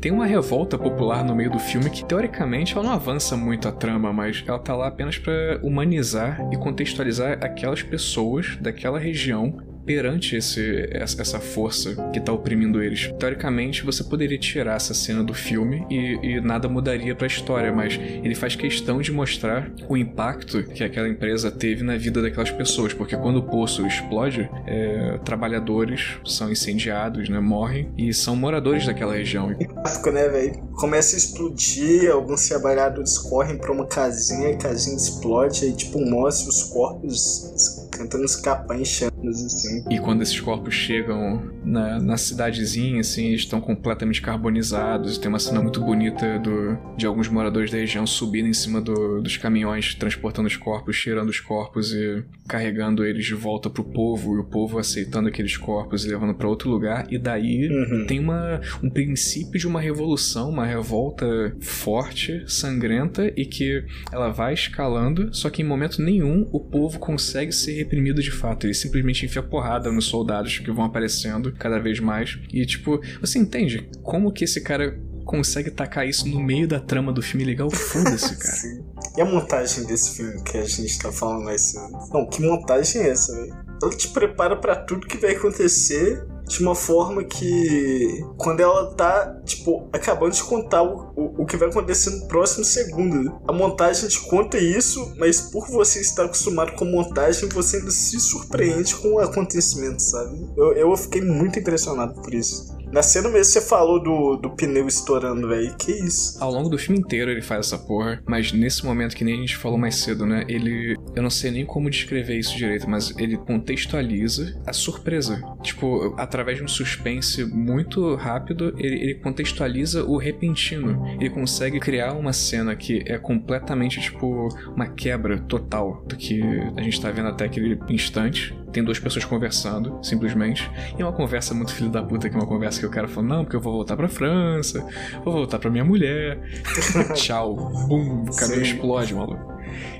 [0.00, 3.72] Tem uma revolta popular no meio do filme que, teoricamente, ela não avança muito a
[3.72, 9.58] trama, mas ela tá lá apenas pra humanizar e contextualizar aquelas pessoas daquela região
[9.88, 13.10] perante esse, essa força que tá oprimindo eles.
[13.18, 17.98] Teoricamente, você poderia tirar essa cena do filme e, e nada mudaria pra história, mas
[17.98, 22.92] ele faz questão de mostrar o impacto que aquela empresa teve na vida daquelas pessoas,
[22.92, 29.14] porque quando o poço explode, é, trabalhadores são incendiados, né, morrem, e são moradores daquela
[29.14, 29.48] região.
[29.56, 30.68] Gráfico, né, velho?
[30.78, 36.50] Começa a explodir, alguns trabalhadores correm pra uma casinha, a casinha explode, aí, tipo, mostra
[36.50, 39.84] os corpos tentando escapar chamas, assim.
[39.90, 45.18] E quando esses corpos chegam na, na cidadezinha, assim, eles estão completamente carbonizados.
[45.18, 49.20] Tem uma cena muito bonita do, de alguns moradores da região subindo em cima do-
[49.20, 54.36] dos caminhões, transportando os corpos, cheirando os corpos e carregando eles de volta pro povo.
[54.36, 57.06] E o povo aceitando aqueles corpos e levando pra outro lugar.
[57.10, 58.06] E daí Uhum.
[58.06, 61.26] tem uma, um princípio de uma revolução, uma revolta
[61.60, 67.52] forte, sangrenta e que ela vai escalando, só que em momento nenhum o povo consegue
[67.52, 68.66] ser reprimido de fato.
[68.66, 72.38] Ele simplesmente enfia porrada nos soldados que vão aparecendo cada vez mais.
[72.52, 77.12] E tipo, você entende como que esse cara consegue tacar isso no meio da trama
[77.12, 77.70] do filme legal?
[77.70, 78.56] Foda-se, cara.
[78.56, 78.84] Sim.
[79.16, 81.92] E a montagem desse filme que a gente tá falando mais cedo?
[82.12, 83.54] Não, que montagem é essa, velho?
[83.82, 89.40] Ela te prepara pra tudo que vai acontecer de uma forma que quando ela tá,
[89.44, 93.38] tipo, acabando de contar o, o, o que vai acontecer no próximo segundo.
[93.46, 98.18] A montagem te conta isso, mas por você estar acostumado com montagem, você ainda se
[98.18, 100.48] surpreende com o acontecimento, sabe?
[100.56, 102.77] Eu, eu fiquei muito impressionado por isso.
[102.92, 105.74] Na cena mesmo você falou do, do pneu estourando, velho.
[105.76, 106.42] Que isso?
[106.42, 109.40] Ao longo do filme inteiro ele faz essa porra, mas nesse momento que nem a
[109.40, 110.44] gente falou mais cedo, né?
[110.48, 110.96] Ele.
[111.14, 115.42] Eu não sei nem como descrever isso direito, mas ele contextualiza a surpresa.
[115.62, 121.06] Tipo, através de um suspense muito rápido, ele, ele contextualiza o repentino.
[121.20, 126.40] Ele consegue criar uma cena que é completamente, tipo, uma quebra total do que
[126.76, 128.56] a gente tá vendo até aquele instante.
[128.72, 130.70] Tem duas pessoas conversando, simplesmente.
[130.98, 133.08] E é uma conversa muito filho da puta, que é uma conversa que o cara
[133.08, 134.86] fala, não, porque eu vou voltar pra França,
[135.24, 136.38] vou voltar pra minha mulher.
[137.14, 137.54] Tchau.
[137.88, 138.60] Bum, o Sim.
[138.60, 139.58] explode, maluco.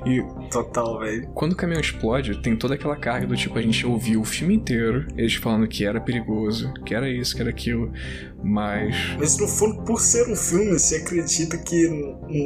[0.08, 1.28] E Total, velho.
[1.34, 4.54] quando o caminhão explode, tem toda aquela carga do tipo, a gente ouviu o filme
[4.54, 7.92] inteiro, eles falando que era perigoso, que era isso, que era aquilo,
[8.42, 8.94] mas.
[9.18, 11.88] Mas no fundo, por ser um filme, você acredita que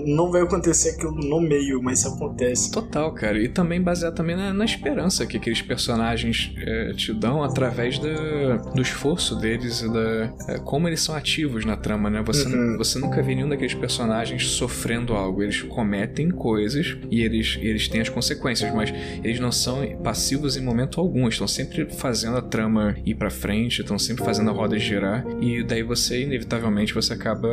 [0.06, 2.72] não vai acontecer aquilo no meio, mas isso acontece.
[2.72, 3.38] Total, cara.
[3.38, 8.56] E também baseado também na, na esperança que aqueles personagens é, te dão através da,
[8.56, 10.34] do esforço deles e da.
[10.48, 12.22] é, como eles são ativos na trama, né?
[12.26, 12.76] Você, Uhum.
[12.76, 15.42] você nunca vê nenhum daqueles personagens sofrendo algo.
[15.42, 18.92] Eles cometem coisas e eles, eles têm as consequências, mas
[19.22, 21.28] eles não são passivos em momento algum.
[21.28, 25.24] Estão sempre fazendo a trama ir pra frente, estão sempre fazendo a roda girar.
[25.40, 27.48] E daí você, inevitavelmente, você acaba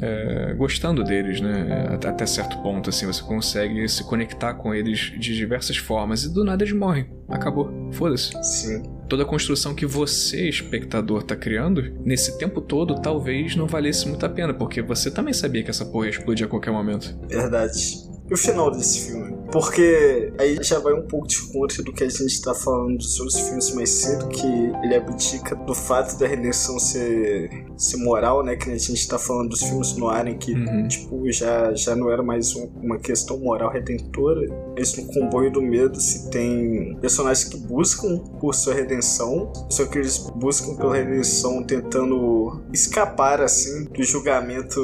[0.00, 1.88] é, gostando deles, né?
[1.92, 6.24] Até, até certo ponto, assim, você consegue se conectar com eles de diversas formas.
[6.24, 7.06] E do nada eles morrem.
[7.28, 7.90] Acabou.
[7.92, 8.32] Foda-se.
[8.42, 8.82] Sim.
[9.08, 14.24] Toda a construção que você, espectador, tá criando, nesse tempo todo, talvez não valesse muito
[14.26, 17.16] a pena, porque você também sabia que essa porra ia explodir a qualquer momento.
[17.28, 18.05] Verdade.
[18.28, 19.36] E o final desse filme?
[19.52, 23.18] Porque aí já vai um pouco de contra do que a gente tá falando dos
[23.20, 24.44] outros filmes mais cedo, que
[24.82, 28.56] ele abdica do fato da redenção ser, ser moral, né?
[28.56, 30.88] Que a gente tá falando dos filmes no ar em que, Uhum.
[30.88, 34.40] tipo, já, já não era mais um- uma questão moral redentora.
[34.76, 39.96] Esse no Comboio do Medo se tem personagens que buscam por sua redenção, só que
[39.98, 44.80] eles buscam pela redenção tentando escapar, assim, do julgamento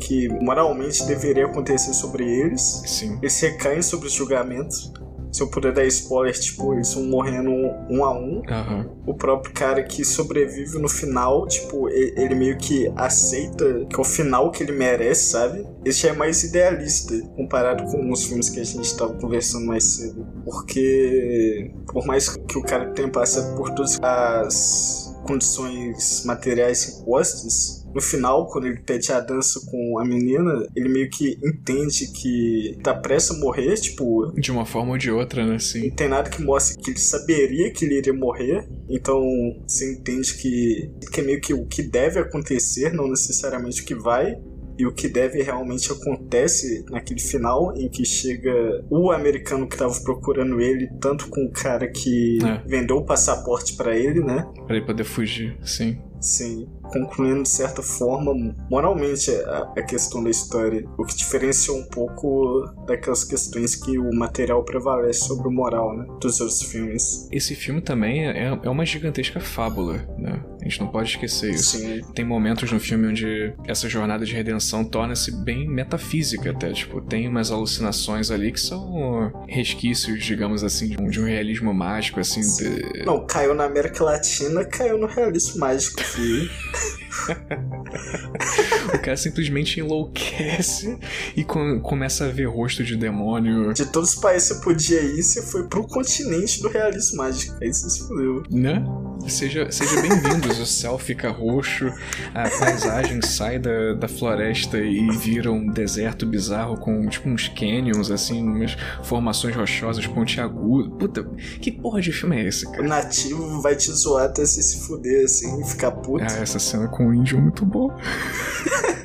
[0.00, 2.79] que moralmente deveria acontecer sobre eles.
[2.86, 3.18] Sim.
[3.20, 4.92] Eles recaem sobre os julgamentos.
[5.32, 8.42] Se eu puder dar spoiler, tipo, eles vão morrendo um a um.
[8.48, 8.90] Aham.
[9.06, 14.04] O próprio cara que sobrevive no final, tipo, ele meio que aceita que é o
[14.04, 15.64] final que ele merece, sabe?
[15.84, 20.26] Esse é mais idealista comparado com os filmes que a gente tava conversando mais cedo.
[20.44, 28.00] Porque, por mais que o cara tenha passado por todas as condições materiais impostas, no
[28.00, 32.94] final, quando ele pede a dança com a menina, ele meio que entende que tá
[32.94, 35.52] prestes a morrer, tipo, De uma forma ou de outra, né?
[35.52, 35.90] não Sim.
[35.90, 38.68] tem nada que mostre que ele saberia que ele iria morrer.
[38.88, 39.20] Então
[39.66, 43.94] você entende que, que é meio que o que deve acontecer, não necessariamente o que
[43.94, 44.36] vai.
[44.78, 49.92] E o que deve realmente acontece naquele final em que chega o americano que tava
[50.02, 52.62] procurando ele, tanto com o cara que É.
[52.66, 54.46] vendeu o passaporte pra ele, né?
[54.66, 55.98] Pra ele poder fugir, sim.
[56.18, 58.34] Sim, concluindo de certa forma,
[58.70, 60.84] moralmente, a, a questão da história.
[60.98, 66.06] O que diferencia um pouco daquelas questões que o material prevalece sobre o moral, né?
[66.20, 67.28] Dos outros filmes.
[67.30, 70.42] Esse filme também é, é uma gigantesca fábula, né?
[70.60, 71.78] A gente não pode esquecer isso.
[71.78, 76.72] Sim, Tem momentos no filme onde essa jornada de redenção torna-se bem metafísica até.
[76.72, 81.72] Tipo, tem umas alucinações ali que são resquícios, digamos assim, de um, de um realismo
[81.72, 82.40] mágico, assim.
[82.40, 86.50] de- Não, caiu na América Latina, caiu no realismo mágico, filho.
[88.94, 90.98] O cara simplesmente enlouquece
[91.36, 93.72] e com- começa a ver rosto de demônio.
[93.72, 97.56] De todos os países que você podia ir, você foi pro continente do realismo mágico.
[97.62, 98.42] Aí você se fudeu.
[98.50, 98.82] Né?
[99.28, 100.58] Seja, seja bem-vindos.
[100.58, 101.86] O céu fica roxo,
[102.34, 108.10] a paisagem sai da, da floresta e vira um deserto bizarro com tipo uns canyons,
[108.10, 110.90] assim, umas formações rochosas pontiagudas.
[110.98, 111.24] Puta,
[111.60, 112.82] que porra de filme é esse, O cara?
[112.88, 116.24] nativo vai te zoar até você se fuder, assim, e ficar puto.
[116.24, 117.96] Ah, essa cena com o índio muito boa.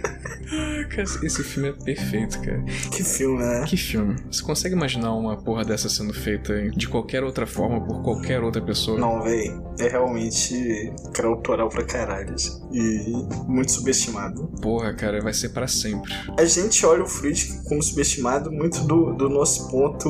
[1.23, 2.63] Esse filme é perfeito, cara.
[2.91, 3.65] Que filme, né?
[3.67, 4.15] Que filme?
[4.31, 8.61] Você consegue imaginar uma porra dessa sendo feita de qualquer outra forma por qualquer outra
[8.61, 8.99] pessoa?
[8.99, 9.51] Não, véi.
[9.79, 12.33] É realmente cara autoral pra caralho.
[12.33, 12.61] assim.
[12.71, 13.11] E
[13.47, 14.47] muito subestimado.
[14.61, 16.11] Porra, cara, vai ser pra sempre.
[16.37, 20.09] A gente olha o Friedrich como subestimado muito do, do nosso ponto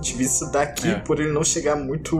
[0.00, 0.94] de vista daqui, É.
[1.00, 2.16] por ele não chegar muito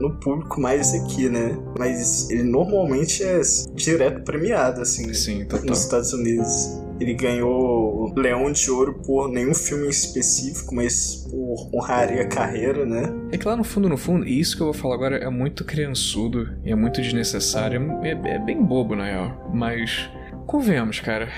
[0.00, 1.56] no público mais aqui, né?
[1.78, 3.40] Mas ele normalmente é
[3.74, 5.66] direto premiado, assim, Sim, total.
[5.66, 6.44] nos Estados Unidos.
[7.00, 13.12] Ele ganhou Leão de Ouro por nenhum filme específico, mas por honraria a carreira, né?
[13.32, 15.64] É que lá no fundo, no fundo, isso que eu vou falar agora é muito
[15.64, 17.80] criançudo e é muito desnecessário.
[18.02, 19.50] É, é bem bobo, na real.
[19.52, 20.08] Mas,
[20.46, 21.28] convenhamos, cara.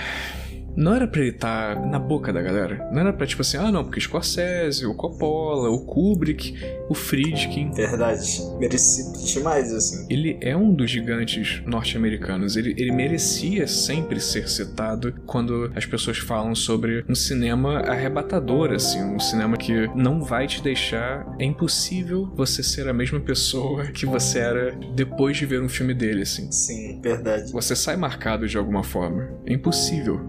[0.77, 2.89] Não era pra ele estar na boca da galera.
[2.93, 6.55] Não era pra, tipo assim, ah, não, porque Scorsese, o Coppola, o Kubrick,
[6.89, 7.71] o Friedkin.
[7.73, 8.43] Verdade.
[8.59, 10.07] Merecido demais, assim.
[10.11, 12.57] Ele é um dos gigantes norte-americanos.
[12.57, 19.03] Ele, ele merecia sempre ser citado quando as pessoas falam sobre um cinema arrebatador, assim,
[19.03, 21.27] um cinema que não vai te deixar.
[21.39, 25.95] É impossível você ser a mesma pessoa que você era depois de ver um filme
[25.95, 26.51] dele, assim.
[26.53, 27.51] Sim, verdade.
[27.53, 29.29] Você sai marcado de alguma forma.
[29.47, 30.21] É impossível.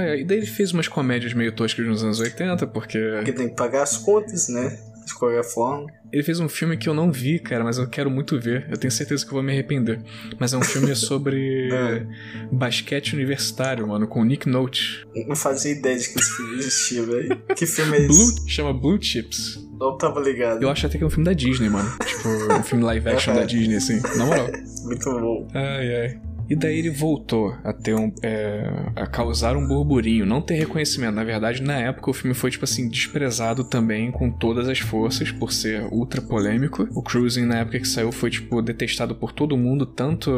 [0.00, 3.48] É, e daí ele fez umas comédias meio toscas nos anos 80, porque Porque tem
[3.48, 4.78] que pagar as contas, né?
[5.04, 5.88] De qualquer forma.
[6.12, 8.68] ele fez um filme que eu não vi, cara, mas eu quero muito ver.
[8.70, 10.00] Eu tenho certeza que eu vou me arrepender.
[10.38, 12.06] Mas é um filme sobre É.
[12.52, 15.04] basquete universitário, mano, com o Nick Note.
[15.26, 17.36] Não fazia ideia de que esse filme existia, velho.
[17.56, 18.08] Que filme é esse?
[18.08, 19.58] Blue, chama Blue Chips.
[19.80, 20.62] Não tava ligado.
[20.62, 21.90] Eu acho até que é um filme da Disney, mano.
[22.06, 22.28] Tipo,
[22.60, 24.00] um filme live action da Disney, assim.
[24.16, 24.46] Na moral.
[24.84, 25.48] Muito bom.
[25.52, 26.20] Ai, ai.
[26.48, 28.12] E daí ele voltou a ter um.
[28.22, 31.14] é, a causar um burburinho, não ter reconhecimento.
[31.14, 35.30] Na verdade, na época o filme foi, tipo assim, desprezado também com todas as forças
[35.30, 36.88] por ser ultra polêmico.
[36.94, 40.30] O Cruising, na época que saiu, foi, tipo, detestado por todo mundo, tanto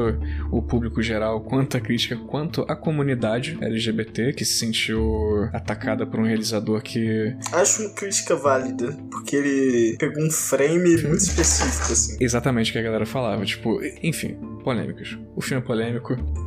[0.51, 6.21] o público geral, quanto a crítica, quanto a comunidade LGBT, que se sentiu atacada por
[6.21, 7.35] um realizador que.
[7.53, 12.17] Acho uma crítica válida, porque ele pegou um frame muito específico, assim.
[12.21, 13.45] Exatamente o que a galera falava.
[13.45, 14.37] Tipo, enfim.
[14.63, 15.17] polêmicas.
[15.37, 16.04] O filme é polêmico.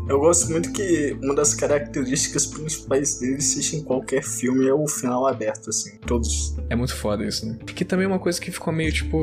[0.10, 4.88] Eu gosto muito que uma das características principais dele, seja em qualquer filme, é o
[4.88, 5.98] final aberto, assim.
[6.06, 6.56] Todos.
[6.70, 7.58] É muito foda isso, né?
[7.66, 9.18] Que também é uma coisa que ficou meio, tipo,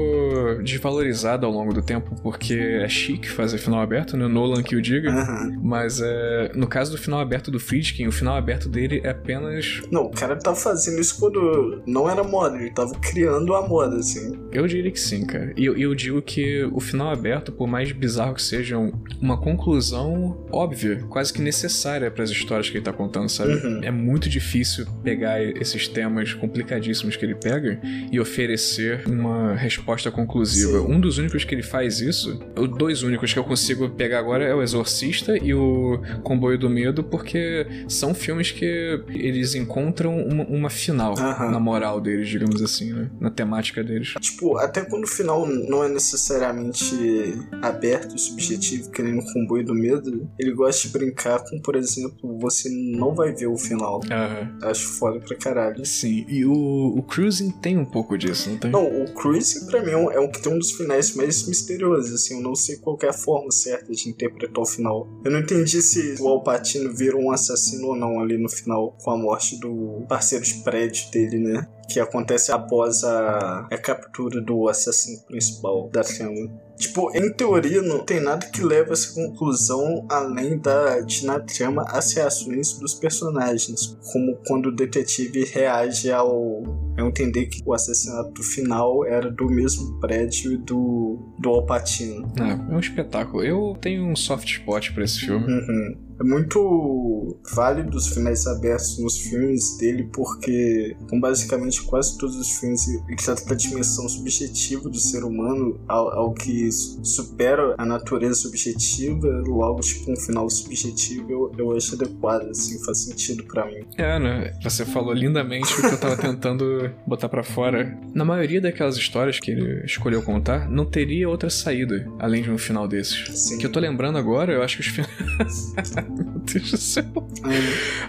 [0.63, 4.27] desvalorizada ao longo do tempo, porque é chique fazer final aberto, né?
[4.27, 5.11] Nolan que o diga.
[5.11, 5.59] Aham.
[5.63, 9.83] Mas é, no caso do final aberto do Friedkin, o final aberto dele é apenas.
[9.91, 13.97] Não, o cara tava fazendo isso quando não era moda, ele tava criando a moda,
[13.97, 14.39] assim.
[14.53, 15.53] Eu diria que sim, cara.
[15.57, 19.39] E eu, eu digo que o final aberto, por mais bizarro que seja, um- uma
[19.41, 20.14] conclusão
[20.53, 23.55] óbvia, quase que necessária para as histórias que ele tá contando, sabe?
[23.55, 23.81] Uhum.
[23.83, 30.81] É muito difícil pegar esses temas complicadíssimos que ele pega e oferecer uma resposta conclusiva.
[30.81, 30.93] Sim.
[30.93, 34.45] Um dos únicos que ele faz isso, os dois únicos que eu consigo pegar agora
[34.45, 40.45] é o Exorcista e o Comboio do Medo, porque são filmes que eles encontram uma,
[40.45, 41.51] uma final Aham.
[41.51, 43.11] na moral deles, digamos assim, né?
[43.21, 44.15] Na temática deles.
[44.21, 49.65] Tipo, até quando o final não é necessariamente aberto e subjetivo, que nem no comboio
[49.65, 50.04] do medo,
[50.39, 54.01] ele gosta de brincar com, por exemplo, você não vai ver o final.
[54.11, 54.59] Aham.
[54.63, 55.85] Acho foda pra caralho.
[55.85, 56.53] Sim, e o,
[56.97, 58.71] o Cruising tem um pouco disso, não tem?
[58.71, 62.13] Não, o Cruise pra mim é um, é que tem um dos finais mais misteriosos,
[62.13, 65.09] assim, eu não sei qual é a forma certa de interpretar o final.
[65.25, 69.11] Eu não entendi se o Alpatino vira um assassino ou não ali no final, com
[69.11, 71.67] a morte do parceiro de prédio dele, né?
[71.89, 76.51] Que acontece após a, a captura do assassino principal da trama.
[76.77, 81.41] Tipo, em teoria não tem nada que leve a essa conclusão além da de na
[81.41, 86.63] trama as reações dos personagens, como quando o detetive reage ao
[86.99, 92.31] entender que o assassinato final era do mesmo prédio do, do Alpatino.
[92.41, 93.43] Ah, é um espetáculo.
[93.43, 95.45] Eu tenho um soft spot pra esse filme.
[95.45, 96.05] Uhum.
[96.21, 102.51] É muito válido os finais abertos nos filmes dele, porque com basicamente quase todos os
[102.53, 108.35] filmes ele trata da dimensão subjetiva do ser humano, ao, ao que supera a natureza
[108.35, 113.85] subjetiva, logo, tipo, um final subjetivo eu, eu acho adequado, assim, faz sentido pra mim.
[113.97, 114.53] É, né?
[114.63, 117.99] Você falou lindamente o que eu tava tentando botar pra fora.
[118.15, 122.59] Na maioria daquelas histórias que ele escolheu contar, não teria outra saída além de um
[122.59, 123.39] final desses.
[123.39, 123.59] Sim.
[123.59, 125.75] Que eu tô lembrando agora, eu acho que os finais.
[126.09, 127.05] Meu Deus do céu.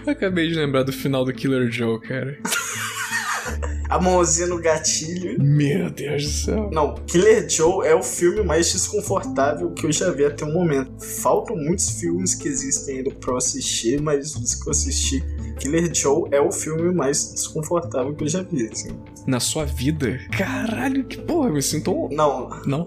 [0.06, 2.38] Acabei de lembrar do final do Killer Joe, cara.
[3.88, 5.40] A mãozinha no gatilho.
[5.42, 6.70] Meu Deus do céu.
[6.72, 10.90] Não, Killer Joe é o filme mais desconfortável que eu já vi até o momento.
[10.98, 15.24] Faltam muitos filmes que existem ainda pra eu assistir, mas os que eu assisti,
[15.60, 18.90] Killer Joe é o filme mais desconfortável que eu já vi, assim.
[19.26, 20.18] Na sua vida?
[20.36, 22.08] Caralho, que porra, eu me sinto um.
[22.14, 22.86] Não, Não.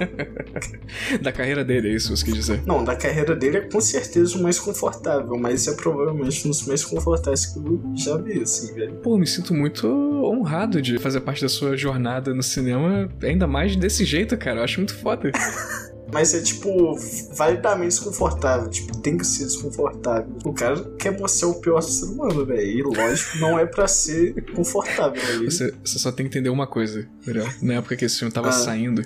[1.20, 2.62] da carreira dele, é isso que você quis dizer.
[2.66, 6.66] não, da carreira dele é com certeza o mais confortável, mas é provavelmente um dos
[6.66, 8.94] mais confortáveis que eu já vi, assim, velho.
[9.02, 13.76] Pô, me sinto muito honrado de fazer parte da sua jornada no cinema, ainda mais
[13.76, 14.60] desse jeito, cara.
[14.60, 15.30] Eu acho muito foda.
[16.12, 16.96] Mas é tipo,
[17.36, 18.68] validamente desconfortável.
[18.68, 20.26] Tipo, tem que ser desconfortável.
[20.44, 22.60] O cara quer mostrar o pior ser humano, velho.
[22.62, 25.44] E lógico, não é pra ser confortável ali.
[25.50, 27.46] Você, você só tem que entender uma coisa, Muriel.
[27.62, 28.52] Na época que esse filme tava Ah.
[28.52, 29.02] saindo,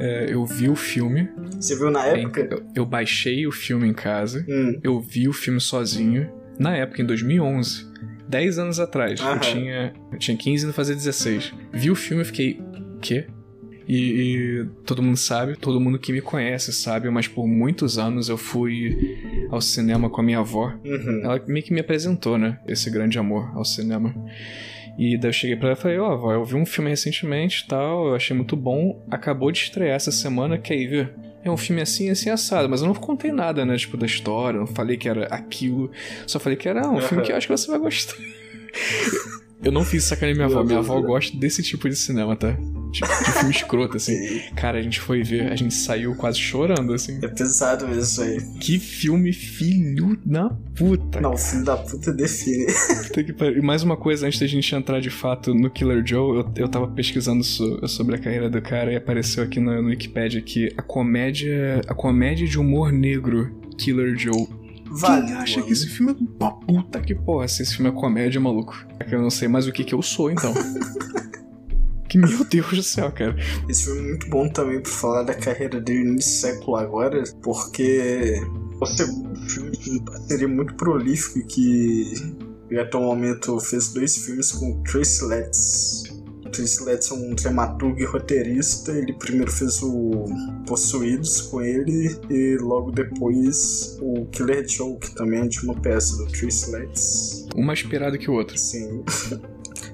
[0.00, 1.28] é, eu vi o filme,
[1.60, 2.48] Você viu na época?
[2.50, 4.78] eu, eu baixei o filme em casa, Hum.
[4.82, 7.86] eu vi o filme sozinho, na época, em 2011.
[8.28, 9.18] 10 anos atrás.
[9.20, 11.54] Eu tinha, eu tinha 15 e não fazia 16.
[11.72, 12.60] Vi o filme e fiquei,
[13.00, 13.26] quê?
[13.88, 18.28] E, e todo mundo sabe, todo mundo que me conhece sabe, mas por muitos anos
[18.28, 19.16] eu fui
[19.50, 20.74] ao cinema com a minha avó.
[20.84, 21.20] Uhum.
[21.24, 22.58] Ela meio que me apresentou, né?
[22.68, 24.14] Esse grande amor ao cinema.
[24.98, 27.62] E daí eu cheguei pra ela e falei, ó, avó, eu vi um filme recentemente
[27.64, 29.00] e tal, eu achei muito bom.
[29.08, 31.14] Acabou de estrear essa semana, quer ir ver?
[31.44, 33.76] É um filme assim, assim, assado, mas eu não contei nada, né?
[33.76, 35.92] Tipo, da história, não falei que era aquilo.
[36.26, 38.16] Só falei que era ah, um filme que eu acho que você vai gostar.
[39.62, 40.62] Eu não fiz sacanagem minha avó.
[40.64, 42.56] Minha avó gosta desse tipo de cinema, tá?
[42.92, 44.14] Tipo, de filme escroto, assim.
[44.56, 47.18] Cara, a gente foi ver, a gente saiu quase chorando, assim.
[47.22, 48.38] É pesado mesmo isso aí.
[48.60, 51.20] Que filme filho da puta.
[51.20, 52.66] Não, filho da puta define.
[53.08, 53.58] Puta que pariu.
[53.58, 56.68] E mais uma coisa, antes da gente entrar de fato no Killer Joe, eu, eu
[56.68, 60.72] tava pesquisando so- sobre a carreira do cara e apareceu aqui no, no Wikipedia que
[60.76, 61.82] a comédia.
[61.88, 64.46] A comédia de humor negro Killer Joe.
[64.90, 65.26] Vale.
[65.26, 67.46] Quem acha que esse filme é uma puta que porra?
[67.48, 68.86] Se esse filme é comédia, maluco.
[68.98, 70.52] É que eu não sei mais o que que eu sou, então.
[72.08, 73.36] que meu Deus do céu, cara.
[73.68, 78.40] Esse filme é muito bom também pra falar da carreira dele nesse século agora, porque
[78.80, 82.12] o segundo filme de uma parceria muito prolífico que
[82.78, 86.04] até o momento fez dois filmes com o Tracy Letts.
[86.48, 88.92] O Tracy Letts é um dramaturgo e roteirista.
[88.92, 90.24] Ele primeiro fez o
[90.66, 96.16] Possuídos com ele e logo depois o Killer Joe, que também é de uma peça
[96.16, 97.46] do Tracy Letts.
[97.54, 98.56] Um mais inspirado que o outro.
[98.56, 99.04] Sim.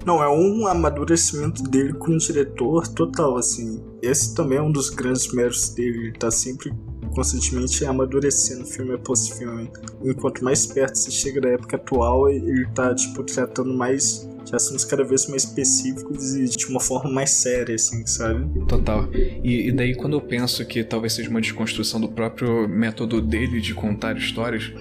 [0.06, 3.82] Não, é um amadurecimento dele como diretor total, assim.
[4.00, 6.08] Esse também é um dos grandes méritos dele.
[6.08, 6.72] Ele tá sempre
[7.14, 9.70] constantemente amadurecendo filme após filme.
[10.04, 14.84] Enquanto mais perto você chega da época atual, ele tá, tipo, tratando mais de assuntos
[14.84, 18.60] cada vez mais específicos e de uma forma mais séria, assim, sabe?
[18.66, 19.08] Total.
[19.42, 23.60] E, e, daí quando eu penso que talvez seja uma desconstrução do próprio método dele
[23.60, 24.72] de contar histórias,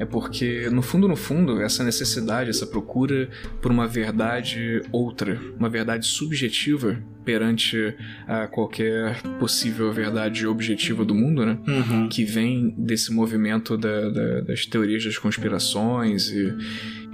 [0.00, 3.28] é porque, no fundo, no fundo, essa necessidade, essa procura
[3.60, 7.94] por uma verdade outra, uma verdade subjetiva perante
[8.26, 11.58] a qualquer possível verdade objetiva do mundo, né?
[11.68, 12.08] Uhum.
[12.08, 16.56] Que vem desse movimento da, da, das teorias das conspirações e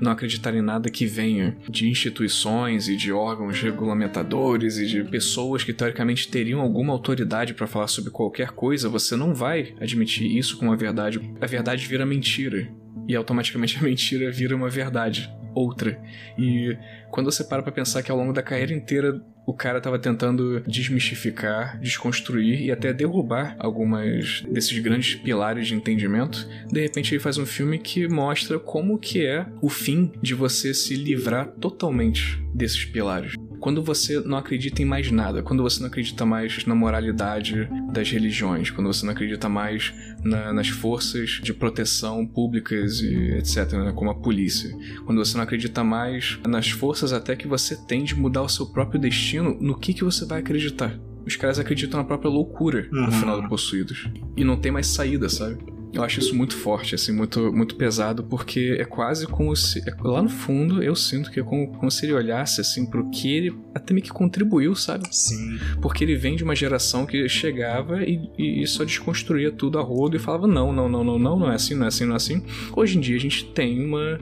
[0.00, 5.64] não acreditar em nada que venha de instituições e de órgãos regulamentadores e de pessoas
[5.64, 10.56] que teoricamente teriam alguma autoridade para falar sobre qualquer coisa, você não vai admitir isso
[10.58, 11.20] como uma verdade.
[11.40, 12.68] A verdade vira mentira.
[13.08, 15.98] E automaticamente a mentira vira uma verdade, outra.
[16.38, 16.76] E
[17.10, 20.60] quando você para pra pensar que ao longo da carreira inteira o cara estava tentando
[20.66, 26.48] desmistificar, desconstruir e até derrubar algumas desses grandes pilares de entendimento.
[26.68, 30.74] De repente ele faz um filme que mostra como que é o fim de você
[30.74, 33.35] se livrar totalmente desses pilares.
[33.66, 38.08] Quando você não acredita em mais nada, quando você não acredita mais na moralidade das
[38.08, 39.92] religiões, quando você não acredita mais
[40.22, 44.70] na, nas forças de proteção públicas e etc, né, como a polícia,
[45.04, 48.66] quando você não acredita mais nas forças até que você tem de mudar o seu
[48.66, 50.96] próprio destino, no que, que você vai acreditar?
[51.26, 53.10] Os caras acreditam na própria loucura no Uhum.
[53.10, 54.08] final do Possuídos.
[54.36, 55.58] E não tem mais saída, sabe?
[55.96, 59.78] Eu acho isso muito forte, assim, muito, muito pesado, porque é quase como se.
[59.88, 63.08] é- lá no fundo, eu sinto que é como, como se ele olhasse, assim, pro
[63.10, 65.04] que ele até meio que contribuiu, sabe?
[65.10, 65.58] Sim.
[65.80, 69.82] Porque ele vem de uma geração que chegava e, e- e só desconstruía tudo a
[69.82, 72.12] rodo e falava: não, não, não, não, não, não é assim, não é assim, não
[72.12, 72.42] é assim.
[72.76, 74.18] Hoje em dia a gente tem uma,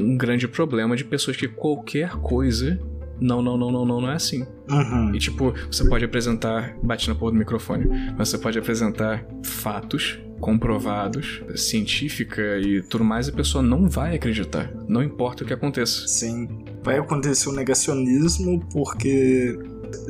[0.00, 2.78] um grande problema de pessoas que qualquer coisa.
[3.20, 4.44] Não, não, não, não, não, não é assim.
[4.68, 5.14] Uhum.
[5.14, 6.76] E tipo, você pode apresentar.
[6.82, 7.86] Bate na porra do microfone.
[8.18, 14.72] Mas você pode apresentar fatos comprovados, científica e tudo mais, a pessoa não vai acreditar.
[14.88, 16.06] Não importa o que aconteça.
[16.06, 16.64] Sim.
[16.82, 19.58] Vai acontecer o negacionismo porque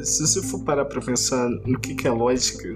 [0.02, 2.68] se você for parar pra pensar no que, que é lógica,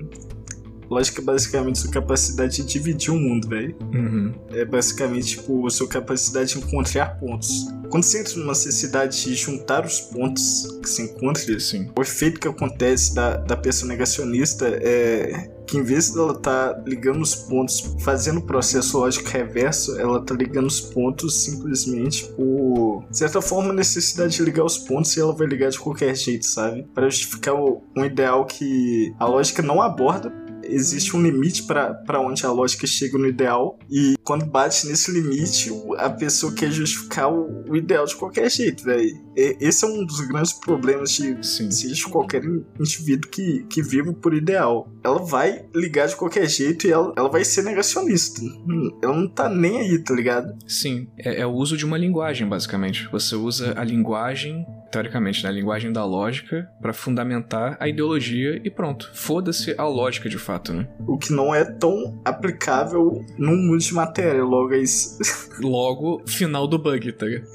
[0.91, 3.77] lógica é basicamente sua capacidade de dividir o mundo, velho.
[3.93, 4.33] Uhum.
[4.51, 7.67] É basicamente tipo a sua capacidade de encontrar pontos.
[7.91, 11.91] Quando você entra numa necessidade de juntar os pontos que se encontra, Sim.
[11.97, 17.21] o efeito que acontece da, da pessoa negacionista é que em vez dela tá ligando
[17.21, 23.19] os pontos, fazendo o processo lógico reverso, ela tá ligando os pontos simplesmente por, de
[23.19, 26.47] certa forma, a necessidade de ligar os pontos e ela vai ligar de qualquer jeito,
[26.47, 26.87] sabe?
[26.95, 30.33] Para justificar o- um ideal que a lógica não aborda.
[30.69, 35.71] Existe um limite para onde a lógica chega no ideal, e quando bate nesse limite,
[35.97, 39.29] a pessoa quer justificar o, o ideal de qualquer jeito, velho.
[39.35, 42.43] Esse é um dos grandes problemas de seja qualquer
[42.79, 44.91] indivíduo que, que vive por ideal.
[45.05, 48.41] Ela vai ligar de qualquer jeito e ela, ela vai ser negacionista.
[48.43, 50.57] Hum, Ela não tá nem aí, tá ligado?
[50.67, 53.09] Sim, é, é o uso de uma linguagem, basicamente.
[53.13, 58.71] Você usa a linguagem, teoricamente, né, a linguagem da lógica, pra fundamentar a ideologia e
[58.71, 59.11] pronto.
[59.15, 60.87] Foda-se a lógica de fato, né?
[61.07, 64.43] O que não é tão aplicável num mundo de matéria.
[64.45, 65.19] Logo, é isso.
[65.61, 67.49] Logo, final do bug, tá ligado?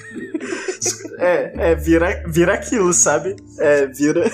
[1.18, 3.36] É, é, vira, vira aquilo, sabe?
[3.60, 4.30] É, vira.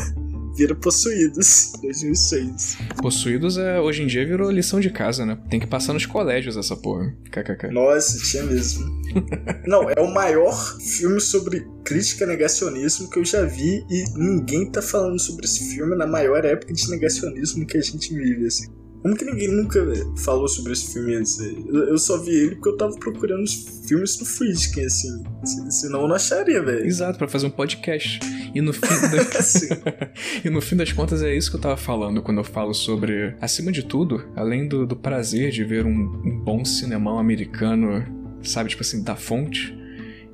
[0.59, 1.71] Vira possuídos.
[1.81, 2.79] 2006.
[3.01, 5.39] Possuídos é, hoje em dia virou lição de casa, né?
[5.49, 7.15] Tem que passar nos colégios essa porra.
[7.31, 7.71] KKK.
[7.71, 8.85] Nossa, tinha mesmo.
[9.65, 14.81] Não, é o maior filme sobre crítica negacionismo que eu já vi e ninguém tá
[14.81, 18.67] falando sobre esse filme na maior época de negacionismo que a gente vive, assim.
[19.01, 19.79] Como que ninguém nunca
[20.17, 21.39] falou sobre esse filme antes?
[21.39, 25.23] Eu só vi ele porque eu tava procurando os filmes do Friedkin, assim.
[25.45, 26.85] Se- Senão eu não acharia, velho.
[26.85, 28.19] Exato, pra fazer um podcast.
[28.53, 30.09] E no fim da...
[30.43, 33.35] E no fim das contas é isso que eu tava falando quando eu falo sobre,
[33.39, 35.91] acima de tudo, além do, do prazer de ver um,
[36.25, 38.05] um bom cinemão americano,
[38.43, 39.77] sabe, tipo assim, da fonte,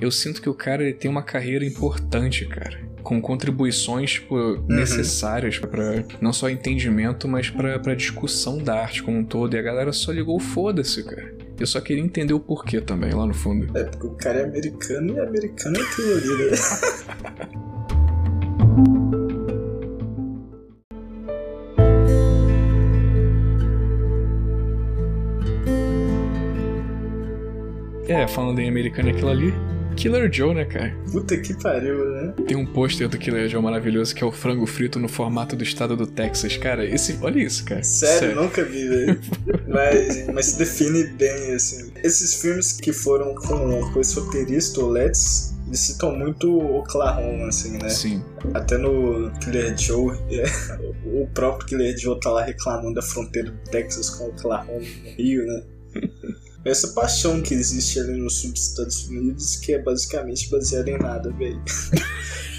[0.01, 2.79] eu sinto que o cara ele tem uma carreira importante, cara.
[3.05, 9.23] Com contribuições tipo, necessárias pra não só entendimento, mas pra discussão da arte como um
[9.23, 9.53] todo.
[9.55, 11.35] E a galera só ligou foda-se, cara.
[11.59, 13.77] Eu só queria entender o porquê também, lá no fundo.
[13.77, 16.57] É porque o cara é americano e americano é teoria, né?
[28.07, 29.51] É, falando em americano aquilo ali,
[29.95, 30.93] Killer Joe, né, cara?
[31.11, 32.33] Puta que pariu, né?
[32.47, 35.63] Tem um pôster do Killer Joe maravilhoso que é o frango frito no formato do
[35.63, 36.57] estado do Texas.
[36.57, 37.17] Cara, esse.
[37.21, 37.83] Olha isso, cara.
[37.83, 39.19] Sério, nunca vi, velho.
[39.67, 41.91] mas, mas se define bem, assim.
[42.03, 47.77] Esses filmes que foram com, com esse roteirista, o Let's, eles citam muito Oklahoma, assim,
[47.77, 47.89] né?
[47.89, 48.23] Sim.
[48.53, 50.45] Até no Killer Joe, é,
[51.05, 55.09] o próprio Killer Joe tá lá reclamando da fronteira do Texas com o Oklahoma, no
[55.17, 55.63] Rio, né?
[56.65, 60.97] Essa paixão que existe ali no sul dos Estados Unidos, que é basicamente baseada em
[60.97, 61.61] nada, velho.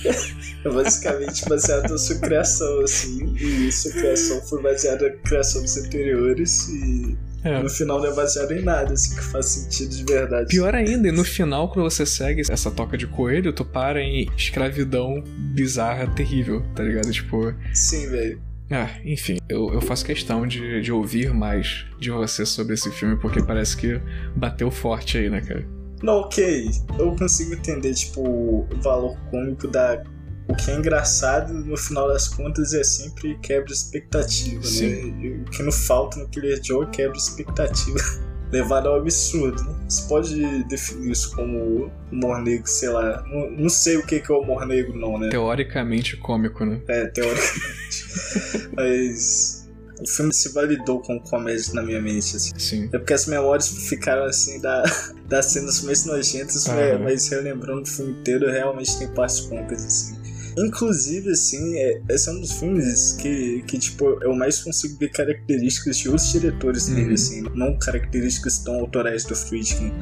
[0.64, 5.76] é basicamente baseado na sua criação, assim, e sua criação foi baseada na criação dos
[5.76, 7.16] anteriores, e
[7.46, 7.62] é.
[7.62, 10.48] No final não é baseado em nada, assim, que faz sentido de verdade.
[10.48, 14.28] Pior ainda, e no final, quando você segue essa toca de coelho, tu para em
[14.36, 15.22] escravidão
[15.54, 17.10] bizarra, terrível, tá ligado?
[17.12, 17.54] Tipo.
[17.72, 18.45] Sim, velho.
[18.70, 23.16] Ah, enfim, eu, eu faço questão de, de ouvir mais de você sobre esse filme,
[23.16, 24.00] porque parece que
[24.34, 25.66] bateu forte aí, né, cara?
[26.02, 26.68] Não, ok.
[26.98, 30.02] Eu consigo entender, tipo, o valor cômico da
[30.48, 34.62] o que é engraçado no final das contas é sempre quebra expectativa, né?
[34.62, 35.10] Sim.
[35.12, 35.44] né?
[35.46, 37.98] O que não falta no Killer Joe é quebra expectativa.
[38.52, 39.86] Levado ao absurdo, né?
[39.88, 43.24] Você pode definir isso como humor negro, sei lá.
[43.26, 45.30] Não, não sei o que é o humor negro, não, né?
[45.30, 46.80] Teoricamente cômico, né?
[46.88, 48.05] É, teoricamente.
[48.74, 49.66] Mas
[50.00, 52.52] o filme se validou com comédia na minha mente, assim.
[52.58, 52.88] Sim.
[52.92, 54.82] É porque as memórias ficaram assim da,
[55.28, 60.16] das cenas mais nojentas, ah, mas relembrando o filme inteiro, realmente tem partes cômicas, assim.
[60.58, 65.10] Inclusive, assim, é, esse é um dos filmes que, que, tipo, eu mais consigo ver
[65.10, 67.14] características de outros diretores dele, uhum.
[67.14, 69.92] assim, não características tão autorais do Friedkin.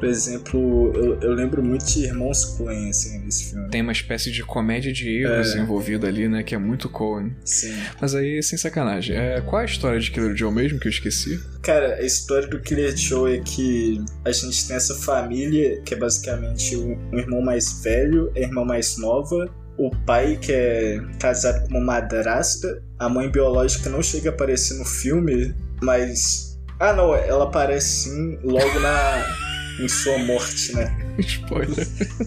[0.00, 3.68] Por exemplo, eu, eu, lembro muito de Irmãos Coen, assim, nesse filme.
[3.68, 5.58] Tem uma espécie de comédia de erros é.
[5.58, 7.36] envolvida ali, né, que é muito Coen.
[7.44, 7.74] Sim.
[8.00, 10.90] Mas aí, sem sacanagem, é, qual é a história de Killer Joe mesmo, que eu
[10.90, 11.38] esqueci?
[11.62, 15.98] Cara, a história do Killer Joe é que a gente tem essa família que é
[15.98, 19.50] basicamente um, um irmão mais velho, a irmã mais nova
[19.80, 24.74] o pai que é casado com uma madrasta, a mãe biológica não chega a aparecer
[24.74, 26.58] no filme, mas.
[26.78, 29.49] Ah não, ela aparece sim logo na.
[29.84, 31.14] Em sua morte, né?
[31.18, 31.86] Spoiler.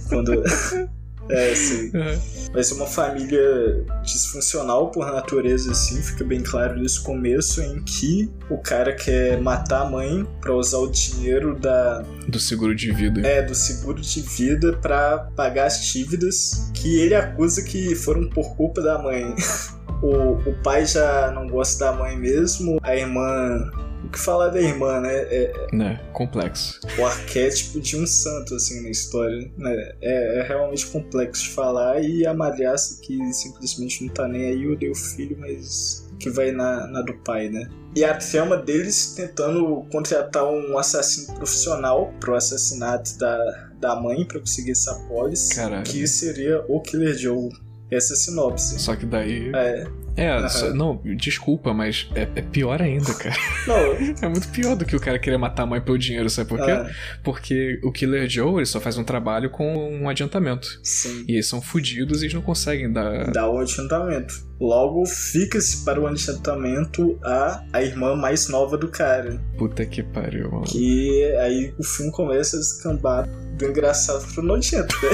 [0.09, 0.43] Quando.
[1.29, 1.91] É, sim.
[1.93, 2.19] Uhum.
[2.51, 8.31] Vai ser uma família disfuncional por natureza, assim, fica bem claro nesse começo, em que
[8.49, 12.03] o cara quer matar a mãe para usar o dinheiro da.
[12.27, 13.25] Do seguro de vida.
[13.25, 18.55] É, do seguro de vida para pagar as dívidas que ele acusa que foram por
[18.55, 19.33] culpa da mãe.
[20.03, 23.71] o, o pai já não gosta da mãe mesmo, a irmã
[24.03, 25.13] o que falar da irmã, né?
[25.13, 26.79] É, né, complexo.
[26.97, 29.93] O arquétipo de um santo, assim, na história, né?
[30.01, 32.01] É, é realmente complexo de falar.
[32.01, 36.51] E a madrasta que simplesmente não tá nem aí, odeia o filho, mas que vai
[36.51, 37.69] na, na do pai, né?
[37.95, 44.39] E a trama deles tentando contratar um assassino profissional pro assassinato da, da mãe pra
[44.39, 45.55] conseguir essa pólice.
[45.83, 47.49] Que seria o Killer Joe.
[47.91, 48.79] Essa é a sinopse.
[48.79, 49.51] Só que daí.
[49.53, 49.85] É.
[50.15, 50.75] É, uhum.
[50.75, 53.35] não, desculpa, mas é, é, pior ainda, cara.
[53.67, 53.75] Não.
[54.21, 56.63] é muito pior do que o cara querer matar a mãe pelo dinheiro, sabe por
[56.63, 56.71] quê?
[56.71, 56.89] Uhum.
[57.23, 60.79] Porque o Killer Joe, ele só faz um trabalho com um adiantamento.
[60.83, 61.25] Sim.
[61.27, 63.31] E eles são fodidos e eles não conseguem dar...
[63.31, 64.33] Dar o adiantamento.
[64.59, 69.41] Logo, fica-se para o adiantamento a, a irmã mais nova do cara.
[69.57, 70.65] Puta que pariu, mano.
[70.65, 73.27] Que aí o filme começa a escambar
[73.57, 75.09] do engraçado pro nojento, né?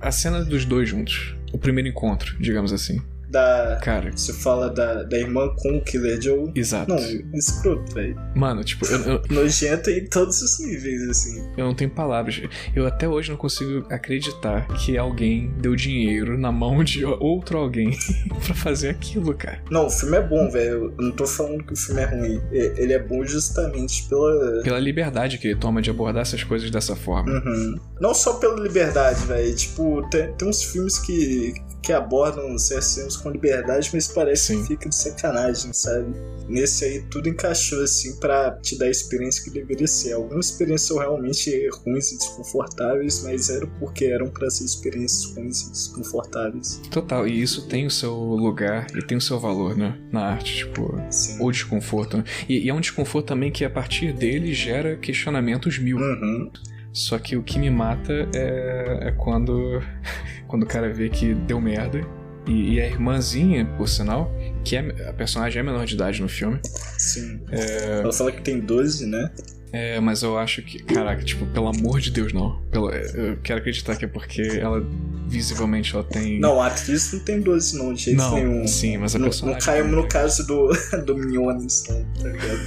[0.00, 1.36] A cena dos dois juntos.
[1.52, 3.78] O primeiro encontro, digamos assim da.
[3.82, 4.10] Cara.
[4.12, 6.50] Você fala da, da irmã com o Killer Joe.
[6.54, 6.92] Exato.
[6.92, 6.98] Não,
[7.34, 8.16] escroto, velho.
[8.34, 9.22] Mano, tipo, eu, eu...
[9.30, 11.48] Nojento em todos os níveis, assim.
[11.56, 12.42] Eu não tenho palavras.
[12.74, 17.96] Eu até hoje não consigo acreditar que alguém deu dinheiro na mão de outro alguém
[18.44, 19.62] pra fazer aquilo, cara.
[19.70, 20.94] Não, o filme é bom, velho.
[20.98, 22.40] Eu não tô falando que o filme é ruim.
[22.50, 24.62] Ele é bom justamente pela.
[24.62, 27.30] Pela liberdade que ele toma de abordar essas coisas dessa forma.
[27.30, 27.78] Uhum.
[28.00, 29.54] Não só pela liberdade, velho.
[29.54, 34.62] Tipo, tem, tem uns filmes que, que abordam certos temas com liberdade, mas parece Sim.
[34.62, 36.14] que fica de sacanagem, sabe?
[36.48, 40.12] Nesse aí tudo encaixou assim para te dar a experiência que deveria ser.
[40.14, 45.62] Algumas experiências são realmente ruins e desconfortáveis, mas eram porque eram para ser experiências ruins
[45.62, 46.80] e desconfortáveis.
[46.90, 49.98] Total, e isso tem o seu lugar e tem o seu valor, né?
[50.10, 51.38] Na arte, tipo, Sim.
[51.40, 52.16] ou desconforto.
[52.16, 52.24] Né?
[52.48, 55.98] E, e, é um desconforto também que a partir dele gera questionamentos mil.
[55.98, 56.50] Uhum.
[56.92, 59.80] Só que o que me mata é, é quando,
[60.48, 62.00] quando o cara vê que deu merda
[62.46, 64.32] e, e, a irmãzinha, por sinal,
[64.64, 66.58] que é, a personagem é menor de idade no filme.
[66.98, 67.40] Sim.
[67.50, 68.00] É...
[68.00, 69.30] Ela fala que tem 12, né?
[69.72, 72.60] É, mas eu acho que, caraca, tipo, pelo amor de Deus, não.
[72.72, 74.84] Pelo, eu quero acreditar que é porque ela,
[75.28, 76.40] visivelmente, ela tem.
[76.40, 78.66] Não, a atriz não tem 12, não, de jeito não, nenhum.
[78.66, 79.60] Sim, mas a não, personagem.
[79.60, 80.72] Não caímos no caso do,
[81.06, 82.60] do Miniones, não, tá ligado?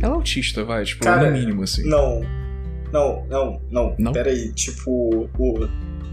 [0.00, 1.86] Ela é autista, vai, tipo, Cara, no mínimo, assim.
[1.86, 2.22] Não.
[2.92, 3.96] Não, não, não.
[3.98, 4.12] não?
[4.12, 5.68] Pera aí, tipo, o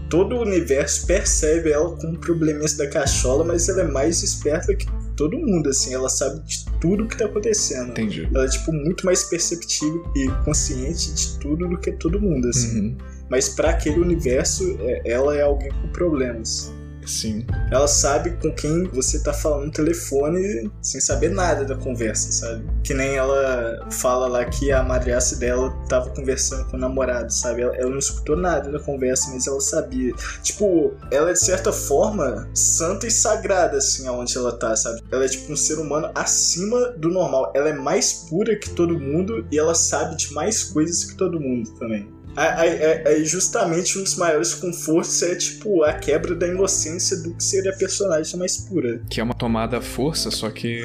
[0.08, 4.86] todo o universo percebe ela com probleminhas da cachola, mas ela é mais esperta que
[5.16, 7.90] todo mundo, assim, ela sabe de tudo que tá acontecendo.
[7.90, 8.28] Entendi.
[8.32, 12.80] Ela é, tipo, muito mais perceptível e consciente de tudo do que todo mundo, assim.
[12.80, 12.96] Uhum.
[13.28, 16.72] Mas para aquele universo, é, ela é alguém com problemas.
[17.06, 17.46] Sim.
[17.70, 22.64] Ela sabe com quem você tá falando no telefone sem saber nada da conversa, sabe?
[22.82, 27.62] Que nem ela fala lá que a madrasta dela tava conversando com o namorado, sabe?
[27.62, 30.14] Ela, ela não escutou nada da conversa, mas ela sabia.
[30.42, 35.02] Tipo, ela é de certa forma santa e sagrada, assim, aonde ela tá, sabe?
[35.10, 37.52] Ela é tipo um ser humano acima do normal.
[37.54, 41.40] Ela é mais pura que todo mundo e ela sabe de mais coisas que todo
[41.40, 42.08] mundo também.
[42.36, 47.72] Aí, justamente um dos maiores confortos é, tipo, a quebra da inocência do que seria
[47.72, 49.00] a personagem mais pura.
[49.08, 50.82] Que é uma tomada à força, só que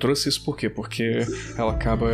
[0.00, 0.68] trouxe isso por quê?
[0.68, 1.26] Porque
[1.56, 2.08] ela acaba,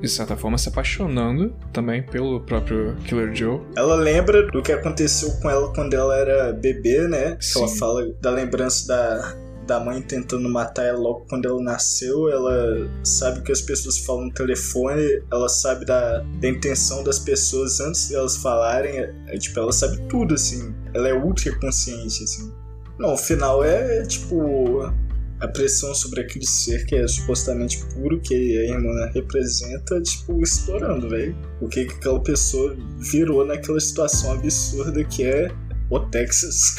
[0.00, 3.60] de certa forma, se apaixonando também pelo próprio Killer Joe.
[3.76, 7.36] Ela lembra do que aconteceu com ela quando ela era bebê, né?
[7.36, 9.36] Que ela fala da lembrança da,
[9.68, 14.24] da mãe tentando matar ela logo quando ela nasceu, ela sabe que as pessoas falam
[14.24, 19.36] no telefone, ela sabe da, da intenção das pessoas antes de elas falarem, é, é,
[19.36, 20.74] tipo, ela sabe tudo, assim.
[20.94, 22.50] Ela é ultra consciente, assim.
[22.98, 24.90] Não, o final é, tipo,
[25.38, 31.10] a pressão sobre aquele ser que é supostamente puro, que a irmã representa, tipo, estourando,
[31.10, 31.36] velho.
[31.60, 35.50] O que, que aquela pessoa virou naquela situação absurda que é
[35.90, 36.76] o Texas.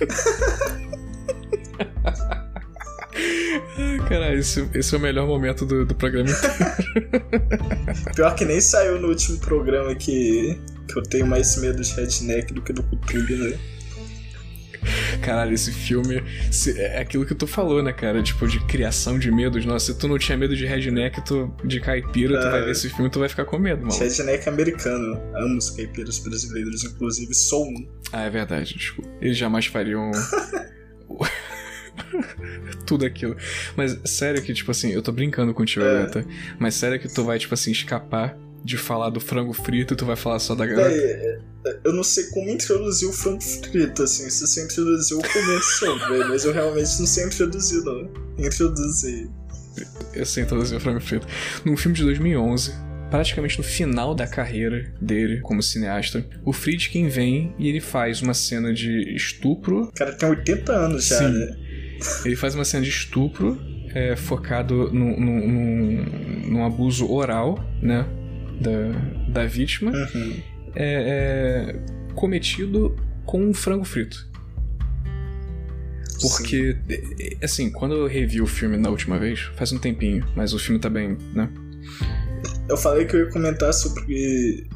[4.12, 6.54] Caralho, esse, esse é o melhor momento do, do programa inteiro.
[8.14, 12.52] Pior que nem saiu no último programa que, que eu tenho mais medo de redneck
[12.52, 13.58] do que do Cthulhu, né?
[15.22, 16.22] Caralho, esse filme
[16.76, 18.22] é aquilo que tu falou, né, cara?
[18.22, 19.64] Tipo, de criação de medos.
[19.64, 22.90] Nossa, se tu não tinha medo de redneck, tu, de caipira, tu vai ver esse
[22.90, 23.98] filme tu vai ficar com medo, mano.
[23.98, 25.22] Redneck americano.
[25.36, 27.88] Amo os caipiras brasileiros, inclusive sou um.
[28.12, 29.10] Ah, é verdade, desculpa.
[29.22, 30.10] Eles jamais fariam.
[32.86, 33.36] tudo aquilo.
[33.76, 36.02] Mas sério que, tipo assim, eu tô brincando contigo, é.
[36.02, 36.26] Gata,
[36.58, 40.06] mas sério que tu vai, tipo assim, escapar de falar do frango frito e tu
[40.06, 40.88] vai falar só da garota?
[40.88, 41.38] É,
[41.84, 46.28] eu não sei como introduzir o frango frito, assim, se você introduziu o começo, velho,
[46.28, 48.08] mas eu realmente não sei introduzir, não.
[48.38, 49.28] Introduzir.
[50.14, 51.26] Eu sei introduzir o frango frito.
[51.64, 52.72] Num filme de 2011,
[53.10, 58.34] praticamente no final da carreira dele como cineasta, o Friedkin vem e ele faz uma
[58.34, 59.84] cena de estupro.
[59.84, 61.32] O cara tem 80 anos já, Sim.
[61.32, 61.56] né?
[62.24, 63.58] Ele faz uma cena de estupro
[63.94, 68.06] é, focado num, num, num, abuso oral, né?
[68.60, 69.92] Da, da vítima.
[69.92, 70.42] Uhum.
[70.74, 74.30] É, é, cometido com um frango frito.
[76.20, 77.36] Porque, Sim.
[77.42, 80.78] assim, quando eu revi o filme na última vez, faz um tempinho, mas o filme
[80.78, 81.50] tá bem, né?
[82.68, 84.66] Eu falei que eu ia comentar sobre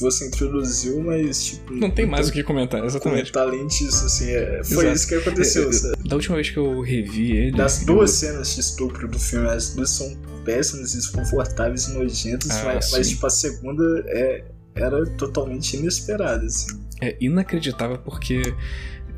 [0.00, 1.74] você introduziu, mas tipo.
[1.74, 3.32] Não tem mais o que comentar, exatamente.
[3.32, 4.92] Comentar além disso, assim, é, foi Exato.
[4.92, 5.70] isso que aconteceu.
[5.70, 7.56] É, da última vez que eu revi ele.
[7.56, 8.28] Das duas eu...
[8.28, 13.26] cenas de estupro do filme, as duas são péssimas, desconfortáveis nojentas, ah, mas, mas, tipo,
[13.26, 14.44] a segunda é,
[14.74, 16.80] era totalmente inesperada, assim.
[17.00, 18.54] É inacreditável porque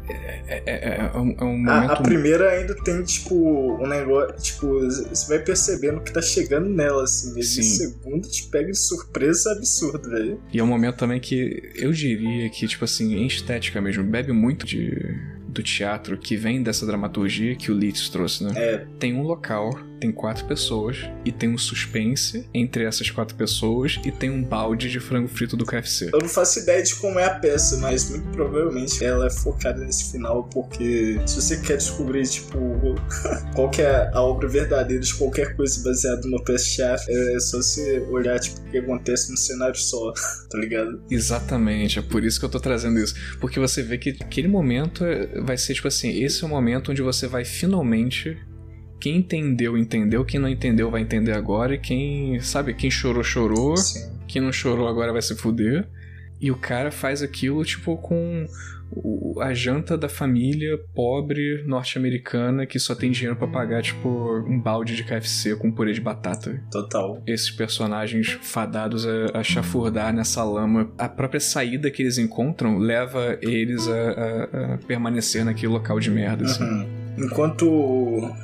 [0.09, 1.91] é, é, é, é, um, é um momento...
[1.91, 4.37] a, a, primeira ainda tem, tipo, um negócio.
[4.37, 7.35] Tipo, você vai percebendo que tá chegando nela, assim.
[7.35, 7.63] Mesmo.
[7.63, 7.85] Sim.
[7.85, 10.41] A segunda te pega de surpresa absurda, velho.
[10.53, 14.33] E é um momento também que eu diria que, tipo assim, em estética mesmo, bebe
[14.33, 18.53] muito de do teatro que vem dessa dramaturgia que o Leeds trouxe, né?
[18.57, 18.87] É.
[18.99, 19.71] Tem um local,
[20.01, 24.91] tem quatro pessoas e tem um suspense entre essas quatro pessoas e tem um balde
[24.91, 26.11] de frango frito do KFC.
[26.13, 29.81] Eu não faço ideia de como é a peça, mas muito provavelmente ela é focada
[29.81, 32.59] nesse final porque se você quer descobrir, tipo,
[33.55, 37.59] qual que é a obra verdadeira de qualquer coisa baseada numa peça de é só
[37.59, 40.13] você olhar, tipo, o que acontece num cenário só,
[40.51, 41.03] tá ligado?
[41.11, 43.15] Exatamente, é por isso que eu tô trazendo isso.
[43.41, 46.91] Porque você vê que aquele momento é vai ser tipo assim: esse é o momento
[46.91, 48.37] onde você vai finalmente.
[49.05, 50.25] Quem entendeu, entendeu.
[50.25, 51.75] Quem não entendeu, vai entender agora.
[51.75, 53.77] E quem, sabe, quem chorou, chorou.
[53.77, 54.11] Sim.
[54.27, 55.87] Quem não chorou agora vai se fuder.
[56.41, 58.47] E o cara faz aquilo, tipo, com
[59.43, 64.09] a janta da família pobre norte-americana que só tem dinheiro para pagar, tipo,
[64.49, 66.65] um balde de KFC com purê de batata.
[66.71, 67.23] Total.
[67.27, 70.91] Esses personagens fadados a, a chafurdar nessa lama.
[70.97, 76.11] A própria saída que eles encontram leva eles a, a, a permanecer naquele local de
[76.11, 76.65] merda, assim.
[76.65, 77.04] Uhum.
[77.17, 77.67] Enquanto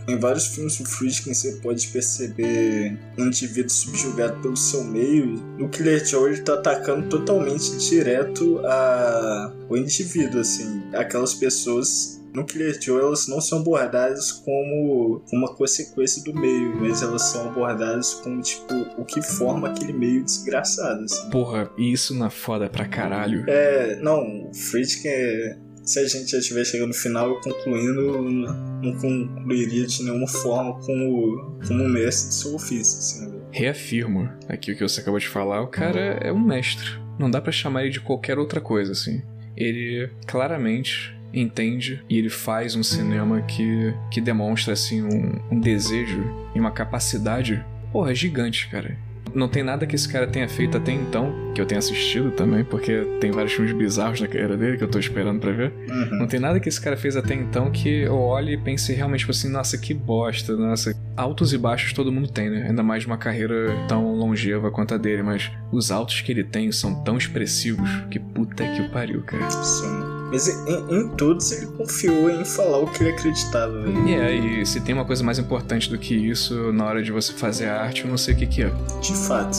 [0.08, 5.68] em vários filmes do Friedkin você pode perceber um indivíduo subjugado pelo seu meio, no
[5.68, 12.80] Killer Joe ele tá atacando totalmente direto a o indivíduo, assim, aquelas pessoas no Killer
[12.80, 18.40] Joe elas não são abordadas como uma consequência do meio, mas elas são abordadas como,
[18.40, 21.28] tipo, o que forma aquele meio desgraçado, assim.
[21.30, 23.44] Porra, isso na foda pra caralho.
[23.48, 25.58] É, não, o Friedkin é
[25.90, 30.78] se a gente já estiver chegando no final e concluindo, não concluiria de nenhuma forma
[30.80, 32.98] como, como mestre do seu ofício.
[32.98, 36.88] Assim, Reafirmo aqui o que você acabou de falar: o cara é um mestre.
[37.18, 39.20] Não dá para chamar ele de qualquer outra coisa, assim.
[39.56, 46.24] Ele claramente entende e ele faz um cinema que, que demonstra assim um, um desejo
[46.54, 48.96] e uma capacidade, porra, gigante, cara.
[49.34, 52.64] Não tem nada que esse cara tenha feito até então, que eu tenha assistido também,
[52.64, 55.72] porque tem vários filmes bizarros na carreira dele que eu tô esperando pra ver.
[55.88, 56.18] Uhum.
[56.18, 59.20] Não tem nada que esse cara fez até então que eu olhe e pense realmente
[59.20, 60.94] tipo assim, nossa, que bosta, nossa.
[61.16, 62.66] Altos e baixos todo mundo tem, né?
[62.68, 66.70] Ainda mais uma carreira tão longeva quanto a dele, mas os altos que ele tem
[66.72, 69.50] são tão expressivos que puta que o pariu, cara.
[69.50, 70.19] Sim.
[70.30, 73.84] Mas em, em todos ele confiou em falar o que ele acreditava.
[74.06, 77.10] E é, e se tem uma coisa mais importante do que isso na hora de
[77.10, 78.72] você fazer a arte, eu não sei o que, que é.
[79.00, 79.58] De fato.